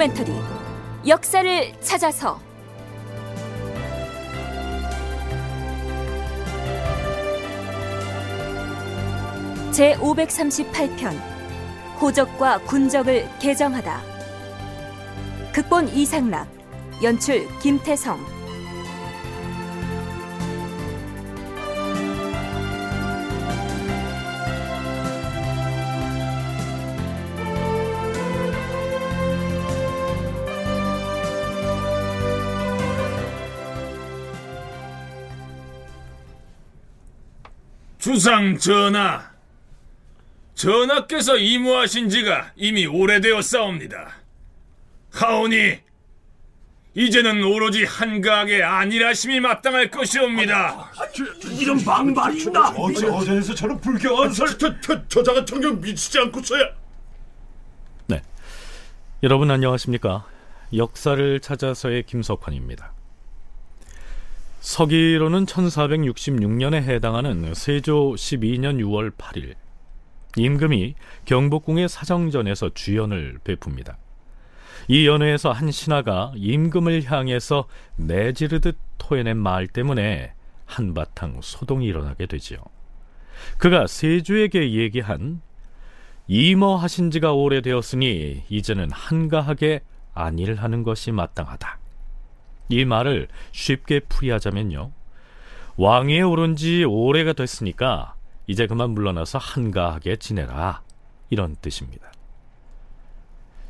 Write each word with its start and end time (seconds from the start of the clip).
다큐멘터리 0.00 0.32
역사를 1.06 1.80
찾아서. 1.80 2.40
제 9.70 9.94
538편 9.96 11.14
호적과 12.00 12.60
군적을 12.60 13.28
개정하다. 13.40 14.00
극본 15.52 15.88
이상락 15.90 16.48
연출 17.02 17.46
김태성 17.58 18.39
주상 38.12 38.58
전하, 38.58 39.30
전하께서 40.56 41.36
임무하신 41.36 42.08
지가 42.08 42.50
이미 42.56 42.84
오래되었사옵니다. 42.84 44.16
하오니 45.12 45.78
이제는 46.94 47.44
오로지 47.44 47.84
한가하게 47.84 48.64
안일하심이 48.64 49.38
마땅할 49.38 49.92
것이옵니다. 49.92 50.90
이런 51.60 51.84
막말입니다. 51.84 52.70
어제 52.70 53.06
어제에서 53.06 53.54
저런 53.54 53.80
불경한 53.80 54.32
설 54.32 54.58
저, 54.58 54.80
저, 54.80 55.06
저자가 55.06 55.44
정녕 55.44 55.80
미치지 55.80 56.18
않고서야 56.18 56.68
네. 58.08 58.22
여러분 59.22 59.52
안녕하십니까? 59.52 60.26
역사를 60.74 61.38
찾아서의 61.38 62.02
김석환입니다. 62.06 62.92
서기로는 64.60 65.46
1466년에 65.46 66.82
해당하는 66.82 67.54
세조 67.54 68.12
12년 68.12 68.78
6월 68.78 69.10
8일 69.16 69.54
임금이 70.36 70.94
경복궁의 71.24 71.88
사정전에서 71.88 72.70
주연을 72.74 73.38
베풉니다. 73.42 73.96
이 74.86 75.06
연회에서 75.06 75.50
한 75.50 75.70
신하가 75.70 76.32
임금을 76.36 77.04
향해서 77.04 77.66
내지르듯 77.96 78.76
토해낸 78.98 79.38
말 79.38 79.66
때문에 79.66 80.34
한바탕 80.66 81.40
소동이 81.42 81.86
일어나게 81.86 82.26
되지요. 82.26 82.58
그가 83.56 83.86
세조에게 83.86 84.74
얘기한 84.74 85.40
임어하신 86.28 87.10
지가 87.10 87.32
오래되었으니 87.32 88.44
이제는 88.50 88.90
한가하게 88.92 89.80
안일하는 90.12 90.82
것이 90.82 91.12
마땅하다. 91.12 91.79
이 92.70 92.84
말을 92.84 93.28
쉽게 93.52 94.00
풀이하자면요. 94.00 94.90
왕위에 95.76 96.22
오른 96.22 96.56
지 96.56 96.84
오래가 96.84 97.32
됐으니까 97.32 98.14
이제 98.46 98.66
그만 98.66 98.90
물러나서 98.90 99.38
한가하게 99.38 100.16
지내라. 100.16 100.82
이런 101.30 101.56
뜻입니다. 101.60 102.12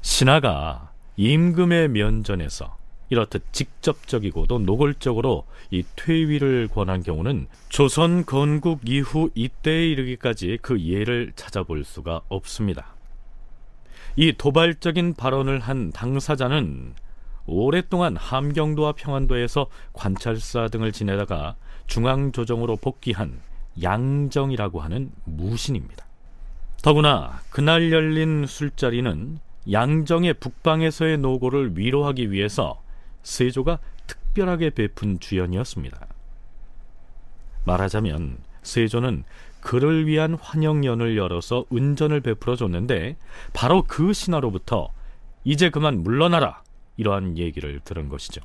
신하가 0.00 0.92
임금의 1.16 1.88
면전에서 1.88 2.78
이렇듯 3.10 3.52
직접적이고도 3.52 4.60
노골적으로 4.60 5.44
이 5.70 5.84
퇴위를 5.96 6.68
권한 6.68 7.02
경우는 7.02 7.48
조선 7.68 8.24
건국 8.24 8.80
이후 8.88 9.30
이때에 9.34 9.88
이르기까지 9.88 10.58
그 10.62 10.80
예를 10.80 11.32
찾아볼 11.34 11.84
수가 11.84 12.22
없습니다. 12.28 12.94
이 14.16 14.32
도발적인 14.32 15.14
발언을 15.14 15.58
한 15.58 15.90
당사자는 15.90 16.94
오랫동안 17.46 18.16
함경도와 18.16 18.92
평안도에서 18.92 19.66
관찰사 19.92 20.68
등을 20.68 20.92
지내다가 20.92 21.56
중앙조정으로 21.86 22.76
복귀한 22.76 23.40
양정이라고 23.82 24.80
하는 24.80 25.10
무신입니다. 25.24 26.04
더구나 26.82 27.40
그날 27.50 27.92
열린 27.92 28.46
술자리는 28.46 29.38
양정의 29.70 30.34
북방에서의 30.34 31.18
노고를 31.18 31.76
위로하기 31.76 32.30
위해서 32.30 32.80
세조가 33.22 33.78
특별하게 34.06 34.70
베푼 34.70 35.20
주연이었습니다. 35.20 36.06
말하자면 37.64 38.38
세조는 38.62 39.24
그를 39.60 40.06
위한 40.06 40.34
환영연을 40.34 41.16
열어서 41.16 41.66
은전을 41.72 42.20
베풀어 42.20 42.56
줬는데 42.56 43.16
바로 43.52 43.84
그 43.86 44.12
신하로부터 44.12 44.88
이제 45.44 45.68
그만 45.70 46.02
물러나라 46.02 46.62
이러한 46.96 47.38
얘기를 47.38 47.80
들은 47.80 48.08
것이죠. 48.08 48.40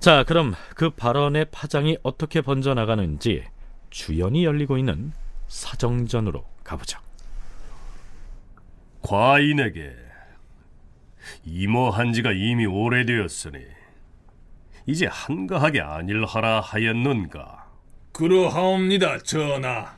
자, 0.00 0.24
그럼 0.24 0.54
그 0.74 0.90
발언의 0.90 1.46
파장이 1.50 1.98
어떻게 2.02 2.40
번져나가는지 2.40 3.44
주연이 3.90 4.44
열리고 4.44 4.78
있는 4.78 5.12
사정전으로 5.48 6.44
가보죠. 6.64 7.00
과인에게 9.02 9.94
임어한 11.44 12.12
지가 12.12 12.32
이미 12.32 12.66
오래되었으니 12.66 13.58
이제 14.86 15.06
한가하게 15.06 15.80
안일하라 15.80 16.60
하였는가 16.60 17.66
그러하옵니다, 18.12 19.18
전하. 19.18 19.96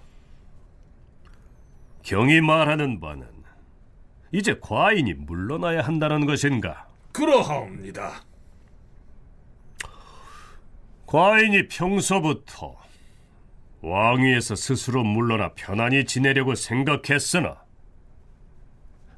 경이 2.03 2.41
말하는 2.41 2.99
바는 2.99 3.38
이제 4.33 4.59
과인이 4.61 5.15
물러나야 5.15 5.83
한다는 5.83 6.27
것인가 6.27 6.89
그러하옵니다. 7.12 8.22
과인이 11.06 11.69
평소부터 11.69 12.77
왕위에서 13.81 14.55
스스로 14.55 15.03
물러나 15.05 15.53
편안히 15.55 16.05
지내려고 16.05 16.55
생각했으나 16.55 17.62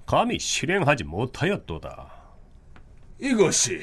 감히 0.06 0.38
실행하지 0.38 1.04
못하였도다. 1.04 2.12
이것이 3.20 3.80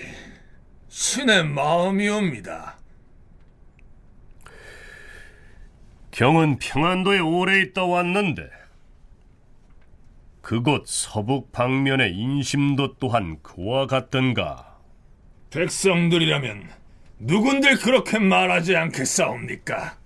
신의 0.89 1.45
마음이옵니다. 1.45 2.77
경은 6.11 6.57
평안도에 6.59 7.19
오래 7.19 7.59
있다 7.61 7.85
왔는데 7.85 8.49
그곳 10.47 10.87
서북 10.87 11.51
방면의 11.51 12.15
인심도 12.15 12.95
또한 12.99 13.37
그와 13.43 13.85
같던가. 13.85 14.79
백성들이라면 15.49 16.69
누군들 17.19 17.75
그렇게 17.79 18.17
말하지 18.17 18.77
않겠사옵니까? 18.77 19.97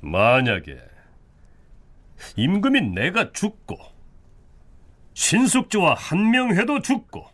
만약에 0.00 0.78
임금인 2.36 2.94
내가 2.94 3.32
죽고 3.32 3.76
신숙주와 5.14 5.94
한명회도 5.94 6.82
죽고 6.82 7.26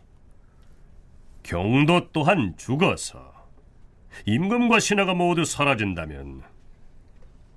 경도 1.43 2.11
또한 2.11 2.55
죽어서 2.57 3.35
임금과 4.25 4.79
신하가 4.79 5.13
모두 5.13 5.45
사라진다면 5.45 6.56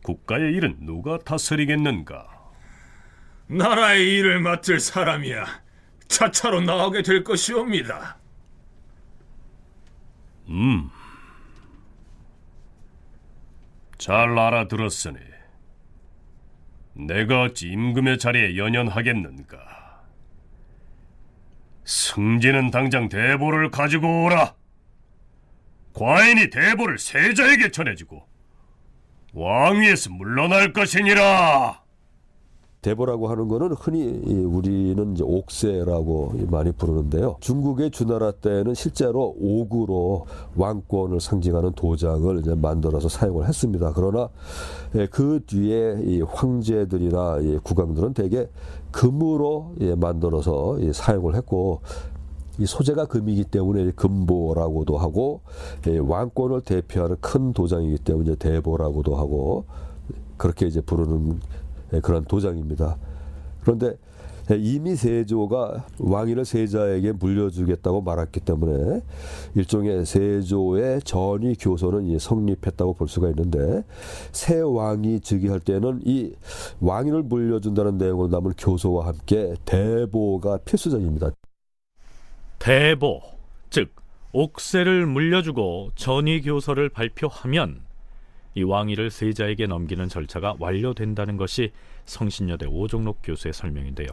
국가의 0.03 0.55
일은 0.55 0.77
누가 0.81 1.19
다스리겠는가? 1.19 2.27
나라의 3.49 4.17
일을 4.19 4.41
맡을 4.41 4.79
사람이야 4.81 5.45
차차로 6.09 6.61
나오게 6.63 7.03
될 7.03 7.25
것이옵니다. 7.25 8.19
잘 13.99 14.39
알아들었으니 14.39 15.19
내가 16.95 17.43
어찌 17.43 17.69
임금의 17.69 18.19
자리에 18.19 18.57
연연하겠는가? 18.57 19.59
승진은 21.85 22.71
당장 22.71 23.09
대보를 23.09 23.71
가지고 23.71 24.25
오라. 24.25 24.55
과인이 25.93 26.51
대보를 26.51 26.99
세자에게 26.99 27.71
전해주고 27.71 28.30
왕위에서 29.35 30.11
물러날 30.11 30.73
것이니라. 30.73 31.81
대보라고 32.83 33.29
하는 33.29 33.47
거는 33.47 33.73
흔히 33.73 34.05
우리는 34.45 35.13
이제 35.13 35.23
옥세라고 35.23 36.33
많이 36.49 36.73
부르는데요. 36.73 37.37
중국의 37.41 37.91
주나라 37.91 38.31
때는 38.31 38.73
실제로 38.75 39.37
옥으로 39.39 40.27
왕권을 40.57 41.21
상징하는 41.21 41.73
도장을 41.73 42.39
이제 42.39 42.55
만들어서 42.55 43.11
사용을 43.11 43.47
했습니다. 43.47 43.93
그러나 43.95 44.31
예, 44.95 45.07
그 45.07 45.41
뒤에 45.47 45.99
이 46.05 46.23
황제들이나 46.23 47.41
이 47.43 47.59
국왕들은 47.63 48.15
대개 48.15 48.49
금으로 48.93 49.75
예, 49.81 49.95
만들어서 49.95 50.79
사용을 50.93 51.35
했고 51.35 51.83
이 52.59 52.67
소재가 52.67 53.07
금이기 53.07 53.45
때문에 53.45 53.93
금보라고도 53.93 54.99
하고 54.99 55.41
예, 55.87 55.99
왕권을 55.99 56.63
대표하는 56.63 57.17
큰 57.21 57.53
도장이기 57.53 57.99
때문에 57.99 58.37
대보라고도 58.37 59.17
하고 59.17 59.65
그렇게 60.37 60.67
이제 60.67 60.81
부르는 60.81 61.41
예, 61.95 62.01
그런 62.01 62.25
도장입니다. 62.25 62.97
그런데 63.63 63.97
이미 64.59 64.97
세조가 64.97 65.87
왕위를 65.99 66.45
세자에게 66.45 67.13
물려주겠다고 67.13 68.01
말했기 68.03 68.41
때문에 68.41 69.03
일종의 69.55 70.05
세조의 70.05 71.03
전위 71.03 71.55
교서는 71.55 72.19
성립했다고 72.19 72.95
볼 72.95 73.09
수가 73.09 73.29
있는데 73.31 73.85
새 74.33 74.61
왕이 74.61 75.21
즉위할 75.21 75.61
때는 75.61 76.01
이 76.05 76.33
왕위를 76.81 77.23
물려준다는 77.23 77.99
내용을 77.99 78.31
담은 78.31 78.55
교서와 78.59 79.07
함께 79.07 79.55
대보가 79.65 80.59
필수적입니다. 80.59 81.31
대보, 82.61 83.23
즉 83.71 83.97
옥세를 84.33 85.07
물려주고 85.07 85.93
전위 85.97 86.43
교서를 86.43 86.91
발표하면 86.91 87.83
이 88.55 88.63
왕위를 88.63 89.11
세자에게 89.11 89.67
넘기는 89.67 90.07
절차가 90.09 90.57
완료된다는 90.59 91.39
것이 91.39 91.73
성신여대 92.05 92.67
오종록 92.67 93.21
교수의 93.23 93.55
설명인데요. 93.55 94.09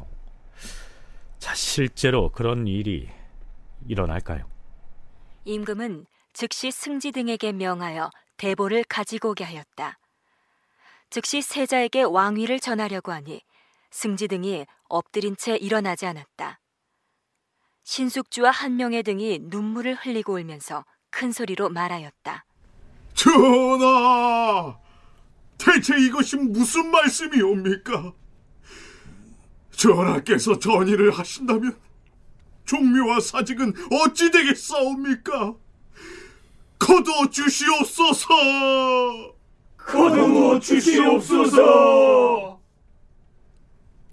자, 1.40 1.54
실제로 1.54 2.30
그런 2.30 2.68
일이 2.68 3.10
일어날까요? 3.86 4.50
임금은 5.44 6.06
즉시 6.32 6.72
승지 6.72 7.12
등에게 7.12 7.52
명하여 7.52 8.10
대보를 8.38 8.86
가지고 8.86 9.32
오게 9.32 9.44
하였다. 9.44 10.00
즉시 11.10 11.42
세자에게 11.42 12.04
왕위를 12.04 12.62
전하려고 12.62 13.12
하니 13.12 13.42
승지 13.92 14.30
등이 14.30 14.66
엎드린 14.88 15.36
채 15.36 15.58
일어나지 15.58 16.06
않았다. 16.06 16.60
신숙주와 17.88 18.51
한명의 18.51 19.01
등이 19.01 19.39
눈물을 19.44 19.95
흘리고 19.95 20.34
울면서 20.34 20.84
큰 21.10 21.31
소리로 21.31 21.69
말하였다. 21.69 22.44
전하, 23.13 24.78
대체 25.57 25.98
이것이 25.98 26.36
무슨 26.36 26.92
말씀이옵니까? 26.92 28.13
전하께서 29.72 30.60
전의를 30.60 31.12
하신다면 31.12 31.78
종묘와 32.66 33.22
사직은 33.22 33.74
어찌 34.04 34.31
되겠사옵니까? 34.31 35.56
거둬 36.78 37.30
주시옵소서. 37.30 38.28
거두어 39.78 40.60
주시옵소서. 40.60 42.60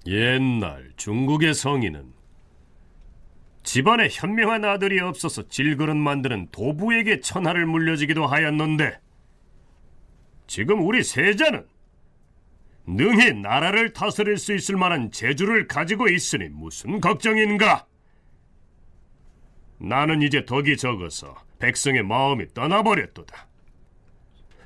옛날 0.06 0.93
중국의 0.97 1.55
성인은 1.55 2.14
집안에 3.75 4.06
현명한 4.09 4.65
아들이 4.65 5.00
없어서 5.00 5.49
질그릇 5.49 5.97
만드는 5.97 6.47
도부에게 6.53 7.19
천하를 7.19 7.67
물려주기도 7.67 8.25
하였는데 8.25 9.00
지금 10.47 10.87
우리 10.87 11.03
세자는 11.03 11.67
능히 12.87 13.32
나라를 13.32 13.93
다스릴 13.93 14.37
수 14.37 14.55
있을 14.55 14.76
만한 14.76 15.11
재주를 15.11 15.67
가지고 15.67 16.06
있으니 16.06 16.50
무슨 16.50 17.00
걱정인가? 17.00 17.85
나는 19.79 20.23
이제 20.23 20.44
덕이 20.44 20.77
적어서 20.77 21.35
백성의 21.59 22.05
마음이 22.05 22.55
떠나버렸도다. 22.55 23.49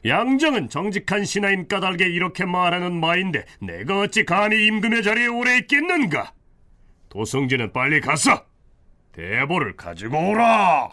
양정은 0.05 0.69
정직한 0.69 1.25
신하인 1.25 1.67
까닭에 1.67 2.05
이렇게 2.05 2.45
말하는 2.45 3.01
마인데 3.01 3.47
내가 3.63 4.01
어찌 4.01 4.27
감히 4.27 4.67
임금의 4.67 5.03
자리에 5.03 5.29
오래 5.29 5.57
있겠는가? 5.57 6.35
도성진은 7.09 7.73
빨리 7.73 8.03
가서 8.03 8.47
대보를 9.19 9.75
가지고 9.75 10.31
오라. 10.31 10.93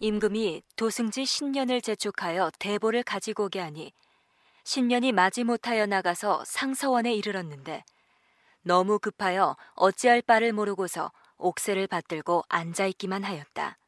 임금이 0.00 0.64
도승지 0.74 1.24
신년을 1.24 1.82
재촉하여 1.82 2.50
대보를 2.58 3.04
가지고 3.04 3.44
오게 3.44 3.60
하니 3.60 3.92
신년이 4.64 5.12
마지못하여 5.12 5.86
나가서 5.86 6.44
상서원에 6.44 7.14
이르렀는데 7.14 7.84
너무 8.62 8.98
급하여 8.98 9.56
어찌할 9.74 10.20
바를 10.22 10.52
모르고서 10.52 11.12
옥새를 11.36 11.86
받들고 11.86 12.42
앉아 12.48 12.86
있기만 12.86 13.22
하였다. 13.22 13.78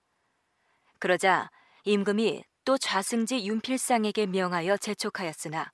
그러자 1.00 1.50
임금이 1.82 2.44
또 2.64 2.78
좌승지 2.78 3.44
윤필상에게 3.48 4.26
명하여 4.26 4.76
재촉하였으나 4.76 5.72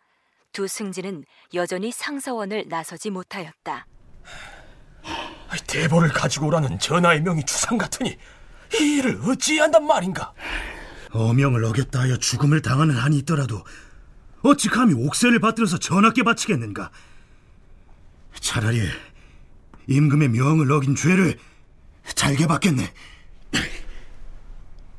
두 0.53 0.67
승지는 0.67 1.25
여전히 1.53 1.93
상서원을 1.93 2.69
나서지 2.69 3.11
못하였다. 3.11 3.87
대보를 5.67 6.09
가지고 6.11 6.47
오라는 6.49 6.79
전하의 6.79 7.23
명이 7.23 7.45
주상 7.45 7.79
같으니 7.79 8.17
이 8.75 8.99
일을 8.99 9.21
어찌한단 9.25 9.87
말인가? 9.87 10.33
어명을 11.13 11.65
어겼다 11.65 12.01
하여 12.01 12.17
죽음을 12.17 12.61
당하는 12.61 12.95
한이 12.95 13.19
있더라도 13.19 13.65
어찌 14.43 14.69
감히 14.69 14.95
옥새를 14.95 15.41
받들어서 15.41 15.79
전하께 15.79 16.23
바치겠는가? 16.23 16.91
차라리 18.41 18.83
임금의 19.87 20.29
명을 20.29 20.71
어긴 20.71 20.95
죄를 20.95 21.39
잘게 22.15 22.47
받겠네. 22.47 22.93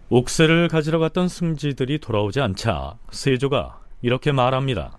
옥새를 0.10 0.68
가지러 0.68 0.98
갔던 0.98 1.28
승지들이 1.28 2.00
돌아오지 2.00 2.42
않자 2.42 2.98
세조가 3.12 3.80
이렇게 4.02 4.32
말합니다. 4.32 4.98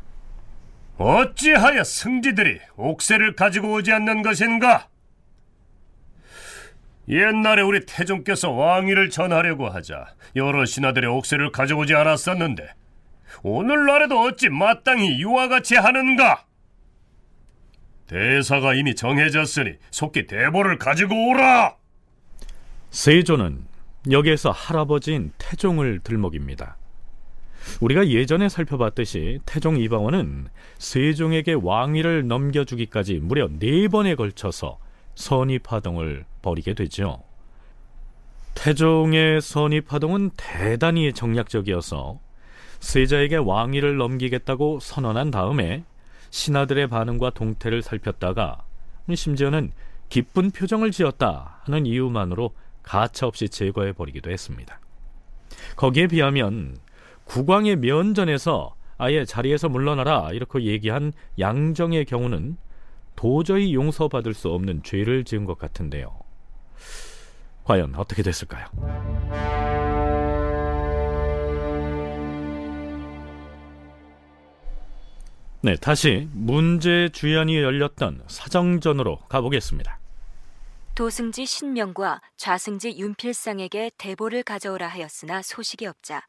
어찌하여 0.96 1.82
승지들이 1.82 2.60
옥새를 2.76 3.34
가지고 3.34 3.72
오지 3.72 3.92
않는 3.92 4.22
것인가? 4.22 4.88
옛날에 7.10 7.62
우리 7.62 7.84
태종께서 7.84 8.52
왕위를 8.52 9.10
전하려고 9.10 9.68
하자 9.68 10.14
여러 10.36 10.64
신하들의 10.64 11.10
옥새를 11.10 11.50
가져오지 11.50 11.94
않았었는데 11.94 12.68
오늘날에도 13.42 14.20
어찌 14.22 14.48
마땅히 14.48 15.16
이와 15.18 15.48
같이 15.48 15.74
하는가? 15.74 16.44
대사가 18.06 18.74
이미 18.74 18.94
정해졌으니 18.94 19.74
속히 19.90 20.26
대보를 20.26 20.78
가지고 20.78 21.30
오라. 21.30 21.76
세조는 22.90 23.64
여기에서 24.10 24.50
할아버지인 24.50 25.32
태종을 25.38 26.00
들먹입니다. 26.00 26.76
우리가 27.80 28.08
예전에 28.08 28.48
살펴봤듯이 28.48 29.38
태종 29.46 29.76
이방원은 29.76 30.48
세종에게 30.78 31.54
왕위를 31.60 32.26
넘겨주기까지 32.26 33.20
무려 33.22 33.48
네 33.58 33.86
번에 33.88 34.14
걸쳐서 34.14 34.78
선입하동을 35.14 36.24
벌이게 36.42 36.74
되죠. 36.74 37.22
태종의 38.54 39.40
선입하동은 39.40 40.30
대단히 40.36 41.12
정략적이어서 41.12 42.18
세자에게 42.80 43.36
왕위를 43.36 43.96
넘기겠다고 43.96 44.80
선언한 44.80 45.30
다음에 45.30 45.84
신하들의 46.30 46.88
반응과 46.88 47.30
동태를 47.30 47.82
살폈다가 47.82 48.64
심지어는 49.14 49.72
기쁜 50.08 50.50
표정을 50.50 50.90
지었다 50.90 51.60
하는 51.64 51.86
이유만으로 51.86 52.52
가차없이 52.82 53.48
제거해 53.48 53.92
버리기도 53.92 54.30
했습니다. 54.30 54.80
거기에 55.76 56.06
비하면 56.06 56.76
국왕의 57.24 57.76
면전에서 57.76 58.74
아예 58.98 59.24
자리에서 59.24 59.68
물러나라 59.68 60.30
이렇게 60.32 60.64
얘기한 60.64 61.12
양정의 61.38 62.04
경우는 62.04 62.56
도저히 63.20 63.74
용서받을 63.74 64.32
수 64.32 64.48
없는 64.48 64.82
죄를 64.82 65.24
지은 65.24 65.44
것 65.44 65.58
같은데요. 65.58 66.18
과연 67.64 67.94
어떻게 67.96 68.22
됐을까요? 68.22 68.66
네, 75.60 75.76
다시 75.76 76.30
문제 76.32 77.10
주연이 77.12 77.58
열렸던 77.58 78.24
사정전으로 78.26 79.18
가보겠습니다. 79.28 80.00
도승지 80.94 81.44
신명과 81.44 82.22
좌승지 82.38 82.96
윤필상에게 82.96 83.90
대보를 83.98 84.42
가져오라 84.44 84.88
하였으나 84.88 85.42
소식이 85.42 85.84
없자 85.84 86.26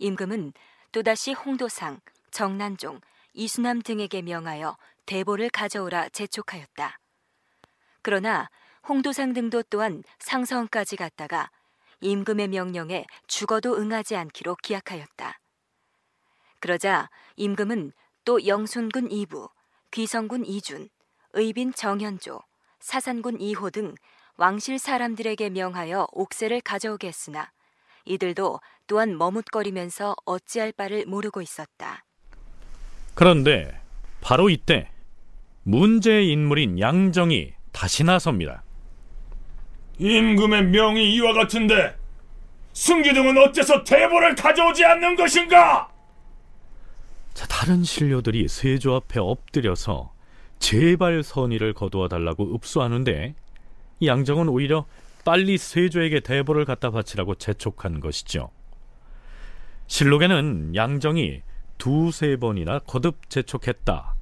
임금은 0.00 0.52
또다시 0.90 1.32
홍도상, 1.32 2.00
정난종, 2.32 3.00
이수남 3.34 3.82
등에게 3.82 4.20
명하여 4.22 4.76
대보를 5.06 5.50
가져오라 5.50 6.08
재촉하였다. 6.10 6.98
그러나 8.02 8.48
홍도상 8.88 9.32
등도 9.32 9.62
또한 9.64 10.02
상서원까지 10.18 10.96
갔다가 10.96 11.50
임금의 12.00 12.48
명령에 12.48 13.06
죽어도 13.26 13.76
응하지 13.76 14.16
않기로 14.16 14.56
기약하였다. 14.56 15.40
그러자 16.60 17.08
임금은 17.36 17.92
또 18.24 18.46
영순군 18.46 19.10
이부, 19.10 19.48
귀성군 19.90 20.44
이준, 20.44 20.88
의빈 21.32 21.72
정현조, 21.72 22.40
사산군 22.80 23.40
이호 23.40 23.70
등 23.70 23.94
왕실 24.36 24.78
사람들에게 24.78 25.50
명하여 25.50 26.08
옥새를 26.12 26.60
가져오게 26.60 27.06
했으나 27.06 27.50
이들도 28.04 28.60
또한 28.86 29.16
머뭇거리면서 29.16 30.14
어찌할 30.26 30.72
바를 30.72 31.06
모르고 31.06 31.40
있었다. 31.40 32.04
그런데 33.14 33.80
바로 34.20 34.50
이때 34.50 34.90
문제의 35.64 36.30
인물인 36.30 36.78
양정이 36.78 37.52
다시 37.72 38.04
나섭니다. 38.04 38.62
임금의 39.98 40.66
명이 40.66 41.14
이와 41.14 41.32
같은데 41.32 41.96
승기등은 42.72 43.38
어째서 43.38 43.84
대보를 43.84 44.34
가져오지 44.34 44.84
않는 44.84 45.16
것인가? 45.16 45.88
자, 47.32 47.46
다른 47.46 47.82
신료들이 47.82 48.48
세조 48.48 48.94
앞에 48.94 49.20
엎드려서 49.20 50.12
제발 50.58 51.22
선의를 51.22 51.72
거두어 51.72 52.08
달라고 52.08 52.54
읍수하는데 52.54 53.34
양정은 54.04 54.48
오히려 54.48 54.86
빨리 55.24 55.56
세조에게 55.56 56.20
대보를 56.20 56.64
갖다 56.64 56.90
바치라고 56.90 57.36
재촉한 57.36 58.00
것이죠. 58.00 58.50
실록에는 59.86 60.74
양정이 60.74 61.42
두세 61.78 62.36
번이나 62.36 62.80
거듭 62.80 63.30
재촉했다. 63.30 64.13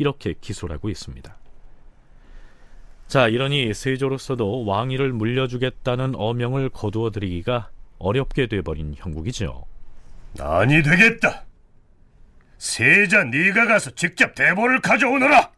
이렇게 0.00 0.32
기술하고 0.40 0.88
있습니다. 0.88 1.36
자, 3.06 3.28
이러니 3.28 3.74
세조로서도 3.74 4.64
왕위를 4.64 5.12
물려주겠다는 5.12 6.14
어명을 6.16 6.70
거두어 6.70 7.10
드리기가 7.10 7.70
어렵게 7.98 8.46
돼버린 8.46 8.94
형국이죠. 8.96 9.66
아니 10.38 10.82
되겠다. 10.82 11.44
세자 12.56 13.24
네가 13.24 13.66
가서 13.66 13.90
직접 13.90 14.34
대보를 14.34 14.80
가져오너라. 14.80 15.52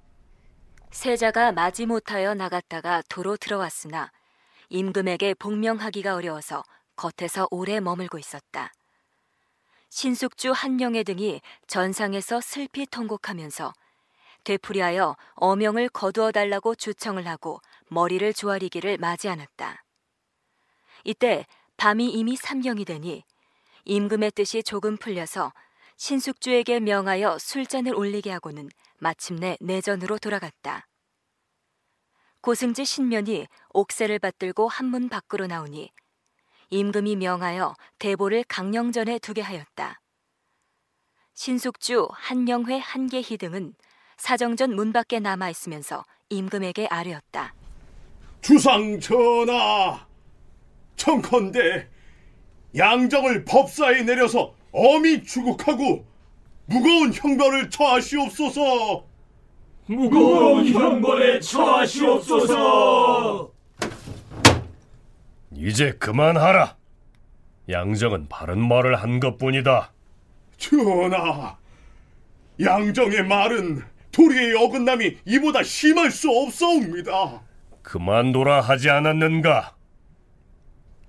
세자가 0.90 1.52
마지못하여 1.52 2.34
나갔다가 2.34 3.00
도로 3.08 3.36
들어왔으나 3.36 4.10
임금에게 4.70 5.34
복명하기가 5.34 6.16
어려워서 6.16 6.64
겉에서 6.96 7.46
오래 7.52 7.78
머물고 7.78 8.18
있었다. 8.18 8.72
신숙주 9.88 10.50
한영애 10.50 11.04
등이 11.04 11.40
전상에서 11.68 12.40
슬피 12.40 12.86
통곡하면서 12.86 13.72
되풀이하여 14.44 15.16
어명을 15.34 15.88
거두어 15.88 16.32
달라고 16.32 16.74
주청을 16.74 17.26
하고 17.26 17.60
머리를 17.88 18.32
조아리기를 18.32 18.98
맞이 18.98 19.28
않았다. 19.28 19.84
이때 21.04 21.46
밤이 21.76 22.10
이미 22.10 22.36
삼경이 22.36 22.84
되니 22.84 23.24
임금의 23.84 24.32
뜻이 24.32 24.62
조금 24.62 24.96
풀려서 24.96 25.52
신숙주에게 25.96 26.80
명하여 26.80 27.38
술잔을 27.38 27.94
올리게 27.94 28.30
하고는 28.30 28.68
마침내 28.98 29.56
내전으로 29.60 30.18
돌아갔다. 30.18 30.86
고승지 32.40 32.84
신면이 32.84 33.46
옥새를 33.70 34.18
받들고 34.18 34.68
한문 34.68 35.08
밖으로 35.08 35.46
나오니 35.46 35.92
임금이 36.70 37.16
명하여 37.16 37.74
대보를 37.98 38.44
강령전에 38.44 39.18
두게 39.18 39.42
하였다. 39.42 40.00
신숙주, 41.34 42.08
한영회, 42.12 42.78
한계희 42.78 43.36
등은 43.38 43.74
사정전 44.22 44.74
문 44.76 44.92
밖에 44.92 45.18
남아 45.18 45.50
있으면서 45.50 46.04
임금에게 46.28 46.86
아뢰었다. 46.88 47.54
주상 48.40 49.00
전하, 49.00 50.06
청컨대 50.94 51.88
양정을 52.76 53.44
법사에 53.44 54.02
내려서 54.02 54.54
엄히 54.70 55.24
추국하고 55.24 56.06
무거운 56.66 57.12
형벌을 57.12 57.68
처하시옵소서. 57.68 59.04
무거운 59.86 60.68
형벌에 60.68 61.40
처하시옵소서. 61.40 62.52
이제 65.50 65.90
그만하라. 65.98 66.76
양정은 67.68 68.28
바른 68.28 68.60
말을 68.68 69.02
한 69.02 69.18
것뿐이다. 69.18 69.92
전하, 70.58 71.58
양정의 72.60 73.24
말은 73.24 73.90
도리의 74.12 74.54
어긋남이 74.56 75.18
이보다 75.26 75.62
심할 75.62 76.10
수 76.10 76.30
없사옵니다. 76.30 77.42
그만둬라 77.82 78.60
하지 78.60 78.90
않았는가? 78.90 79.74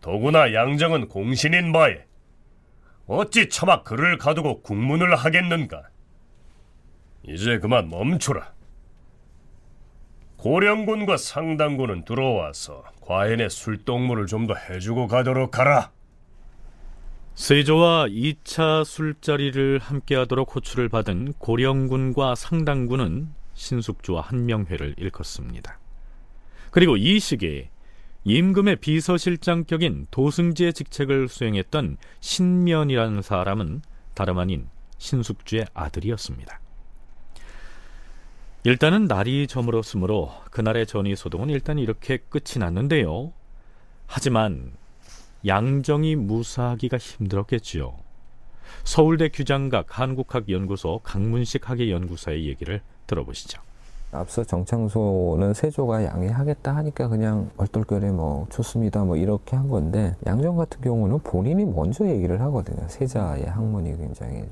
더구나 0.01 0.53
양정은 0.53 1.07
공신인 1.07 1.71
바에 1.71 2.05
어찌 3.05 3.49
차마 3.49 3.83
그를 3.83 4.17
가두고 4.17 4.61
국문을 4.61 5.15
하겠는가? 5.15 5.83
이제 7.23 7.59
그만 7.59 7.89
멈추라. 7.89 8.53
고령군과 10.37 11.15
상당군은 11.17 12.03
들어와서 12.03 12.83
과인의 13.01 13.49
술동무를 13.49 14.25
좀 14.27 14.47
더 14.47 14.55
해주고 14.55 15.07
가도록 15.07 15.57
하라. 15.57 15.91
세조와 17.35 18.09
2차 18.09 18.85
술자리를 18.85 19.79
함께하도록 19.79 20.55
호출을 20.55 20.87
받은 20.87 21.33
고령군과 21.39 22.35
상당군은 22.35 23.33
신숙주와 23.55 24.21
한명회를 24.21 24.95
일컫습니다. 24.97 25.79
그리고 26.69 26.95
이 26.95 27.19
시기에 27.19 27.71
임금의 28.23 28.77
비서실장격인 28.77 30.07
도승지의 30.11 30.73
직책을 30.73 31.27
수행했던 31.27 31.97
신면이라는 32.19 33.21
사람은 33.23 33.81
다름 34.13 34.37
아닌 34.37 34.69
신숙주의 34.99 35.65
아들이었습니다. 35.73 36.59
일단은 38.63 39.05
날이 39.05 39.47
저물었으므로 39.47 40.31
그날의 40.51 40.85
전의 40.85 41.15
소동은 41.15 41.49
일단 41.49 41.79
이렇게 41.79 42.17
끝이 42.17 42.59
났는데요. 42.59 43.33
하지만 44.05 44.71
양정이 45.45 46.15
무사하기가 46.15 46.97
힘들었겠지요. 46.97 47.93
서울대 48.83 49.29
규장각 49.29 49.99
한국학연구소 49.99 51.01
강문식 51.03 51.69
학예연구사의 51.69 52.47
얘기를 52.47 52.81
들어보시죠. 53.07 53.61
앞서 54.11 54.43
정창소는 54.43 55.53
세조가 55.55 56.05
양해하겠다 56.05 56.75
하니까 56.75 57.07
그냥 57.07 57.49
얼떨결에 57.57 58.11
뭐 58.11 58.45
좋습니다 58.51 59.03
뭐 59.03 59.17
이렇게 59.17 59.55
한 59.55 59.69
건데 59.69 60.15
양정 60.27 60.55
같은 60.55 60.81
경우는 60.81 61.19
본인이 61.19 61.65
먼저 61.65 62.07
얘기를 62.07 62.39
하거든요. 62.41 62.87
세자의 62.87 63.45
학문이 63.47 63.97
굉장히 63.97 64.45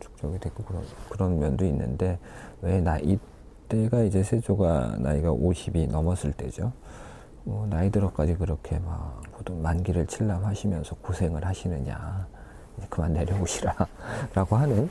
축적이 0.00 0.38
됐고 0.40 0.64
그런 0.64 0.82
그런 1.10 1.38
면도 1.38 1.66
있는데 1.66 2.18
왜 2.62 2.80
나 2.80 2.98
이때가 2.98 4.02
이제 4.04 4.22
세조가 4.22 4.96
나이가 5.00 5.30
50이 5.30 5.90
넘었을 5.90 6.32
때죠. 6.32 6.72
뭐 7.48 7.66
나이 7.66 7.90
들어까지 7.90 8.34
그렇게 8.34 8.78
막 8.78 9.22
모든 9.32 9.62
만기를 9.62 10.06
칠람하시면서 10.06 10.96
고생을 10.96 11.46
하시느냐. 11.46 12.26
그만 12.90 13.12
내려오시라 13.14 13.74
라고 14.34 14.54
하는 14.54 14.88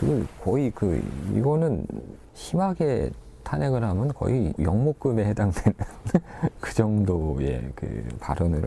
그 0.00 0.26
거의 0.42 0.72
그 0.74 1.00
이거는 1.32 1.86
심하게 2.34 3.10
탄핵을 3.44 3.84
하면 3.84 4.12
거의 4.14 4.52
영목금에 4.58 5.26
해당되는 5.26 5.78
그 6.58 6.74
정도의 6.74 7.70
그 7.76 8.08
발언을 8.18 8.66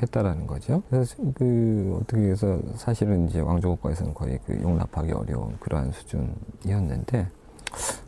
했다라는 0.00 0.46
거죠. 0.48 0.82
그래서 0.90 1.14
그 1.34 2.00
어떻게 2.00 2.30
해서 2.30 2.58
사실은 2.74 3.28
이제 3.28 3.38
왕조국가에서는 3.38 4.14
거의 4.14 4.40
그 4.46 4.58
용납하기 4.60 5.12
어려운 5.12 5.56
그러한 5.60 5.92
수준이었는데 5.92 7.28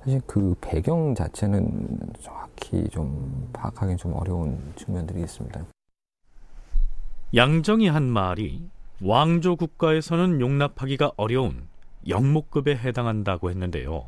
사실 0.00 0.20
그 0.26 0.56
배경 0.60 1.14
자체는 1.14 1.98
정확 2.20 2.53
히 2.74 2.88
좀 2.88 3.50
파악하기 3.52 3.96
좀 3.96 4.14
어려운 4.14 4.72
측면들이 4.76 5.20
있습니다. 5.20 5.64
양정이 7.34 7.88
한 7.88 8.04
말이 8.04 8.62
왕조 9.00 9.56
국가에서는 9.56 10.40
용납하기가 10.40 11.12
어려운 11.16 11.68
영목급에 12.08 12.76
해당한다고 12.76 13.50
했는데요. 13.50 14.06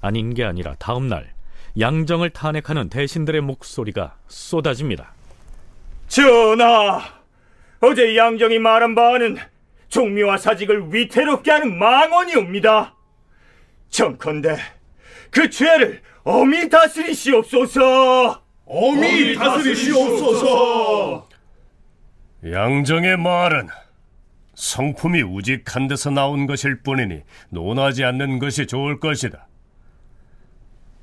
아닌 0.00 0.34
게 0.34 0.44
아니라 0.44 0.74
다음 0.78 1.08
날 1.08 1.34
양정을 1.78 2.30
탄핵하는 2.30 2.88
대신들의 2.88 3.40
목소리가 3.40 4.16
쏟아집니다. 4.28 5.12
전하, 6.08 7.00
어제 7.80 8.16
양정이 8.16 8.58
말한 8.58 8.94
바는 8.94 9.36
종미와 9.88 10.38
사직을 10.38 10.94
위태롭게 10.94 11.50
하는 11.50 11.78
망언이옵니다. 11.78 12.94
정컨대 13.88 14.56
그 15.30 15.50
죄를 15.50 16.02
엄히 16.28 16.68
다스리시옵소서. 16.68 18.42
엄히 18.66 19.36
다스리시옵소서. 19.36 21.28
양정의 22.50 23.16
말은 23.16 23.68
성품이 24.56 25.22
우직한 25.22 25.86
데서 25.86 26.10
나온 26.10 26.48
것일 26.48 26.82
뿐이니 26.82 27.22
논하지 27.50 28.02
않는 28.02 28.40
것이 28.40 28.66
좋을 28.66 28.98
것이다. 28.98 29.46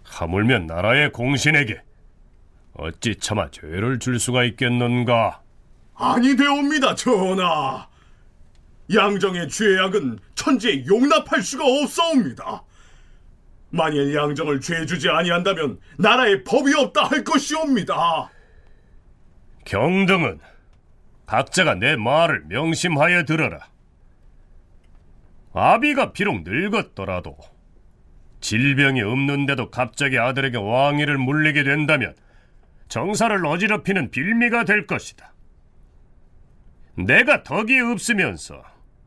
하물며 0.04 0.60
나라의 0.60 1.14
공신에게 1.14 1.82
어찌 2.74 3.16
차마 3.16 3.50
죄를 3.50 4.00
줄 4.00 4.20
수가 4.20 4.44
있겠는가? 4.44 5.42
아니되옵니다, 5.96 6.96
전하. 6.96 7.88
양정의 8.94 9.48
죄악은 9.48 10.20
천지에 10.36 10.86
용납할 10.86 11.42
수가 11.42 11.64
없사옵니다. 11.64 12.64
만일 13.74 14.14
양정을 14.14 14.62
죄주지 14.62 15.10
아니한다면 15.10 15.80
나라에 15.98 16.44
법이 16.44 16.76
없다 16.76 17.06
할 17.06 17.24
것이옵니다. 17.24 18.30
경등은 19.66 20.40
각자가 21.26 21.74
내 21.74 21.96
말을 21.96 22.44
명심하여 22.50 23.24
들어라. 23.24 23.68
아비가 25.54 26.14
비록 26.14 26.44
늙었더라도 26.44 27.36
질병이 28.42 29.02
없는데도 29.02 29.72
갑자기 29.72 30.20
아들에게 30.20 30.56
왕위를 30.56 31.18
물리게 31.18 31.64
된다면 31.64 32.14
정사를 32.90 33.44
어지럽히는 33.44 34.12
빌미가 34.12 34.66
될 34.66 34.86
것이다. 34.86 35.34
내가 36.96 37.42
덕이 37.42 37.80
없으면서 37.80 38.64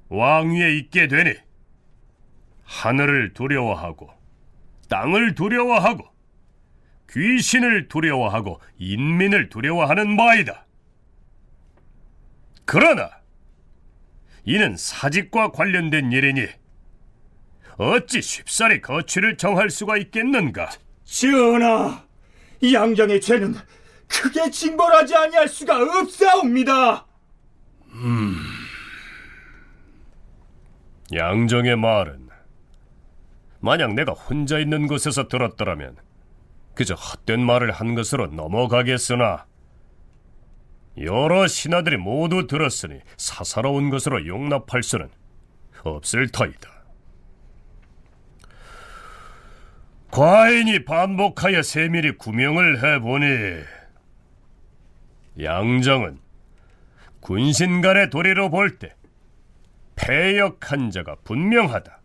왕위에 0.08 0.76
있게 0.78 1.06
되니 1.06 1.34
하늘을 2.64 3.32
두려워하고 3.32 4.15
땅을 4.88 5.34
두려워하고 5.34 6.04
귀신을 7.10 7.88
두려워하고 7.88 8.60
인민을 8.78 9.48
두려워하는 9.48 10.16
바이다. 10.16 10.66
그러나 12.64 13.10
이는 14.44 14.76
사직과 14.76 15.52
관련된 15.52 16.12
일이니 16.12 16.46
어찌 17.78 18.22
쉽사리 18.22 18.80
거취를 18.80 19.36
정할 19.36 19.70
수가 19.70 19.96
있겠는가? 19.98 20.70
전하, 21.04 22.04
양정의 22.62 23.20
죄는 23.20 23.54
크게 24.08 24.50
징벌하지 24.50 25.14
아니할 25.14 25.48
수가 25.48 25.82
없사옵니다. 25.82 27.06
양정의 31.12 31.76
말은 31.76 32.25
만약 33.66 33.94
내가 33.94 34.12
혼자 34.12 34.60
있는 34.60 34.86
곳에서 34.86 35.26
들었더라면 35.26 35.96
그저 36.74 36.94
헛된 36.94 37.44
말을 37.44 37.72
한 37.72 37.96
것으로 37.96 38.28
넘어가겠으나 38.28 39.44
여러 40.98 41.48
신하들이 41.48 41.96
모두 41.96 42.46
들었으니 42.46 43.00
사사로운 43.16 43.90
것으로 43.90 44.24
용납할 44.24 44.84
수는 44.84 45.08
없을 45.82 46.28
터이다. 46.28 46.70
과인이 50.12 50.84
반복하여 50.84 51.62
세밀히 51.62 52.16
구명을 52.18 52.84
해보니 52.84 53.64
양정은 55.42 56.20
군신 57.18 57.80
간의 57.80 58.10
도리로 58.10 58.48
볼 58.50 58.78
때 58.78 58.94
패역한 59.96 60.92
자가 60.92 61.16
분명하다. 61.24 61.95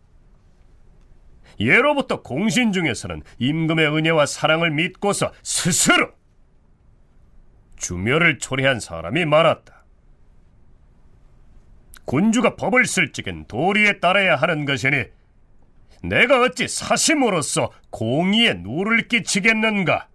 예로부터 1.66 2.22
공신 2.22 2.72
중에서는 2.72 3.22
임금의 3.38 3.86
은혜와 3.94 4.26
사랑을 4.26 4.70
믿고서 4.70 5.32
스스로 5.42 6.10
주묘를 7.76 8.38
초래한 8.38 8.80
사람이 8.80 9.24
많았다. 9.24 9.84
군주가 12.04 12.56
법을 12.56 12.86
쓸 12.86 13.12
적엔 13.12 13.46
도리에 13.46 14.00
따라야 14.00 14.36
하는 14.36 14.64
것이니 14.64 15.04
내가 16.02 16.40
어찌 16.42 16.66
사심으로서 16.68 17.70
공의에 17.90 18.54
누를 18.54 19.08
끼치겠는가? 19.08 20.08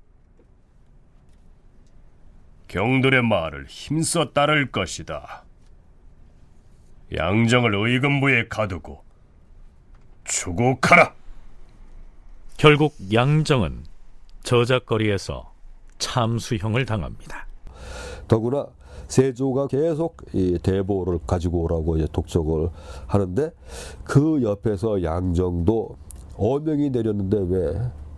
경들의 2.67 3.23
말을 3.23 3.65
힘써 3.67 4.33
따를 4.33 4.71
것이다. 4.71 5.45
양정을 7.15 7.73
의금부에 7.73 8.49
가두고 8.49 9.03
추국하라. 10.25 11.15
결국 12.57 12.95
양정은 13.13 13.83
저작거리에서 14.43 15.51
참수형을 15.99 16.85
당합니다. 16.85 17.45
더구나 18.27 18.67
세조가 19.07 19.67
계속 19.67 20.17
이 20.33 20.57
대보를 20.61 21.19
가지고 21.25 21.63
오라고 21.63 21.97
이제 21.97 22.07
독촉을 22.11 22.69
하는데 23.07 23.51
그 24.03 24.41
옆에서 24.43 25.03
양정도 25.03 25.95
어명이 26.35 26.89
내렸는데 26.89 27.37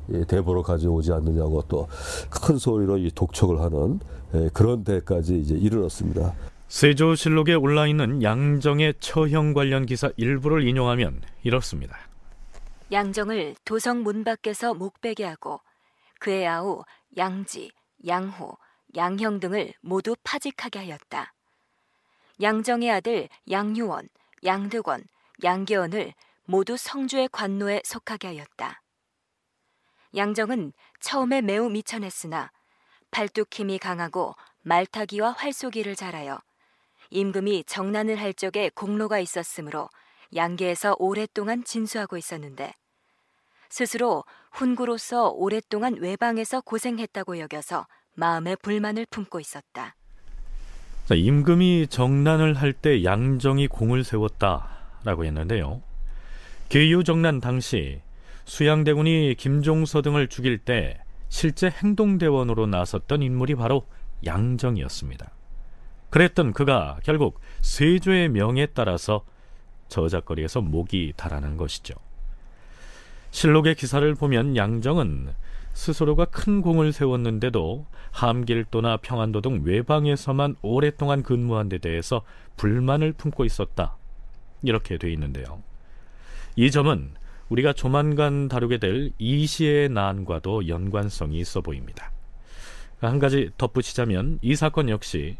왜이 0.10 0.26
대보를 0.26 0.64
가져오지 0.64 1.12
않느냐고 1.14 1.62
또 1.68 1.88
큰 2.32 2.58
소리로 2.58 2.98
이 2.98 3.12
독촉을 3.14 3.60
하는 3.62 4.00
예, 4.34 4.50
그런 4.54 4.84
데까지 4.84 5.40
이제 5.40 5.56
이르렀습니다. 5.56 6.34
세조실록에 6.68 7.56
올라 7.56 7.88
있는 7.88 8.22
양정의 8.24 8.96
처형 9.00 9.54
관련 9.54 9.86
기사 9.86 10.10
일부를 10.18 10.68
인용하면 10.68 11.22
이렇습니다. 11.44 11.98
양정을 12.92 13.56
도성 13.66 14.02
문 14.02 14.24
밖에서 14.24 14.74
목베게 14.74 15.24
하고 15.24 15.62
그의 16.20 16.48
아우 16.48 16.84
양지, 17.18 17.72
양호, 18.08 18.58
양형 18.96 19.40
등을 19.40 19.74
모두 19.82 20.16
파직하게 20.24 20.80
하였다. 20.80 21.34
양정의 22.42 22.90
아들 22.90 23.30
양유원, 23.50 24.10
양득원, 24.44 25.04
양계원을 25.44 26.14
모두 26.46 26.78
성주의 26.78 27.30
관노에 27.32 27.82
속하게 27.86 28.30
하였다. 28.30 28.82
양정은 30.16 30.74
처음에 31.00 31.42
매우 31.42 31.70
미천했으나 31.70 32.52
팔뚝 33.12 33.54
힘이 33.54 33.78
강하고 33.78 34.36
말타기와 34.64 35.34
활쏘기를 35.34 35.96
잘하여 35.96 36.42
임금이 37.12 37.66
정난을 37.66 38.20
할 38.20 38.34
적에 38.34 38.70
공로가 38.74 39.20
있었으므로 39.20 39.90
양계에서 40.36 40.96
오랫동안 41.00 41.64
진수하고 41.64 42.18
있었는데 42.18 42.74
스스로 43.70 44.24
훈구로서 44.52 45.30
오랫동안 45.30 45.96
외방에서 45.96 46.62
고생했다고 46.62 47.40
여겨서 47.40 47.88
마음에 48.16 48.56
불만을 48.56 49.06
품고 49.10 49.40
있었다. 49.40 49.96
자, 51.06 51.16
임금이 51.16 51.88
정난을 51.90 52.56
할 52.56 52.74
때 52.74 53.04
양정이 53.04 53.68
공을 53.68 54.04
세웠다라고 54.04 55.26
했는데요. 55.26 55.82
계유 56.70 57.04
정난 57.04 57.40
당시 57.40 58.02
수양대군이 58.46 59.36
김종서 59.38 60.02
등을 60.02 60.28
죽일 60.28 60.58
때 60.60 61.00
실제 61.30 61.70
행동대원으로 61.70 62.66
나섰던 62.68 63.22
인물이 63.22 63.56
바로 63.56 63.88
양정이었습니다. 64.26 65.32
그랬던 66.10 66.54
그가 66.54 67.00
결국 67.04 67.40
세조의 67.62 68.30
명에 68.30 68.68
따라서 68.68 69.24
저작거리에서 69.90 70.62
목이 70.62 71.14
달아난 71.18 71.58
것이죠. 71.58 71.96
실록의 73.32 73.76
기사를 73.76 74.16
보면 74.16 74.56
양정은 74.56 75.34
스스로가 75.74 76.26
큰 76.26 76.62
공을 76.62 76.92
세웠는데도 76.92 77.86
함길도나 78.12 78.98
평안도 78.98 79.42
등 79.42 79.62
외방에서만 79.64 80.56
오랫동안 80.62 81.24
근무한 81.24 81.70
데 81.70 81.78
대해서 81.78 82.24
불만을 82.58 83.14
품고 83.14 83.46
있었다. 83.46 83.96
이렇게 84.64 84.98
돼 84.98 85.12
있는데요. 85.14 85.62
이 86.56 86.72
점은 86.72 87.12
우리가 87.50 87.74
조만간 87.74 88.48
다루게 88.48 88.78
될 88.78 89.12
이시의 89.18 89.90
난과도 89.90 90.68
연관성이 90.68 91.40
있어 91.40 91.62
보입니다. 91.62 92.12
한 93.00 93.20
가지 93.20 93.50
덧붙이자면 93.58 94.40
이 94.42 94.56
사건 94.56 94.90
역시 94.90 95.38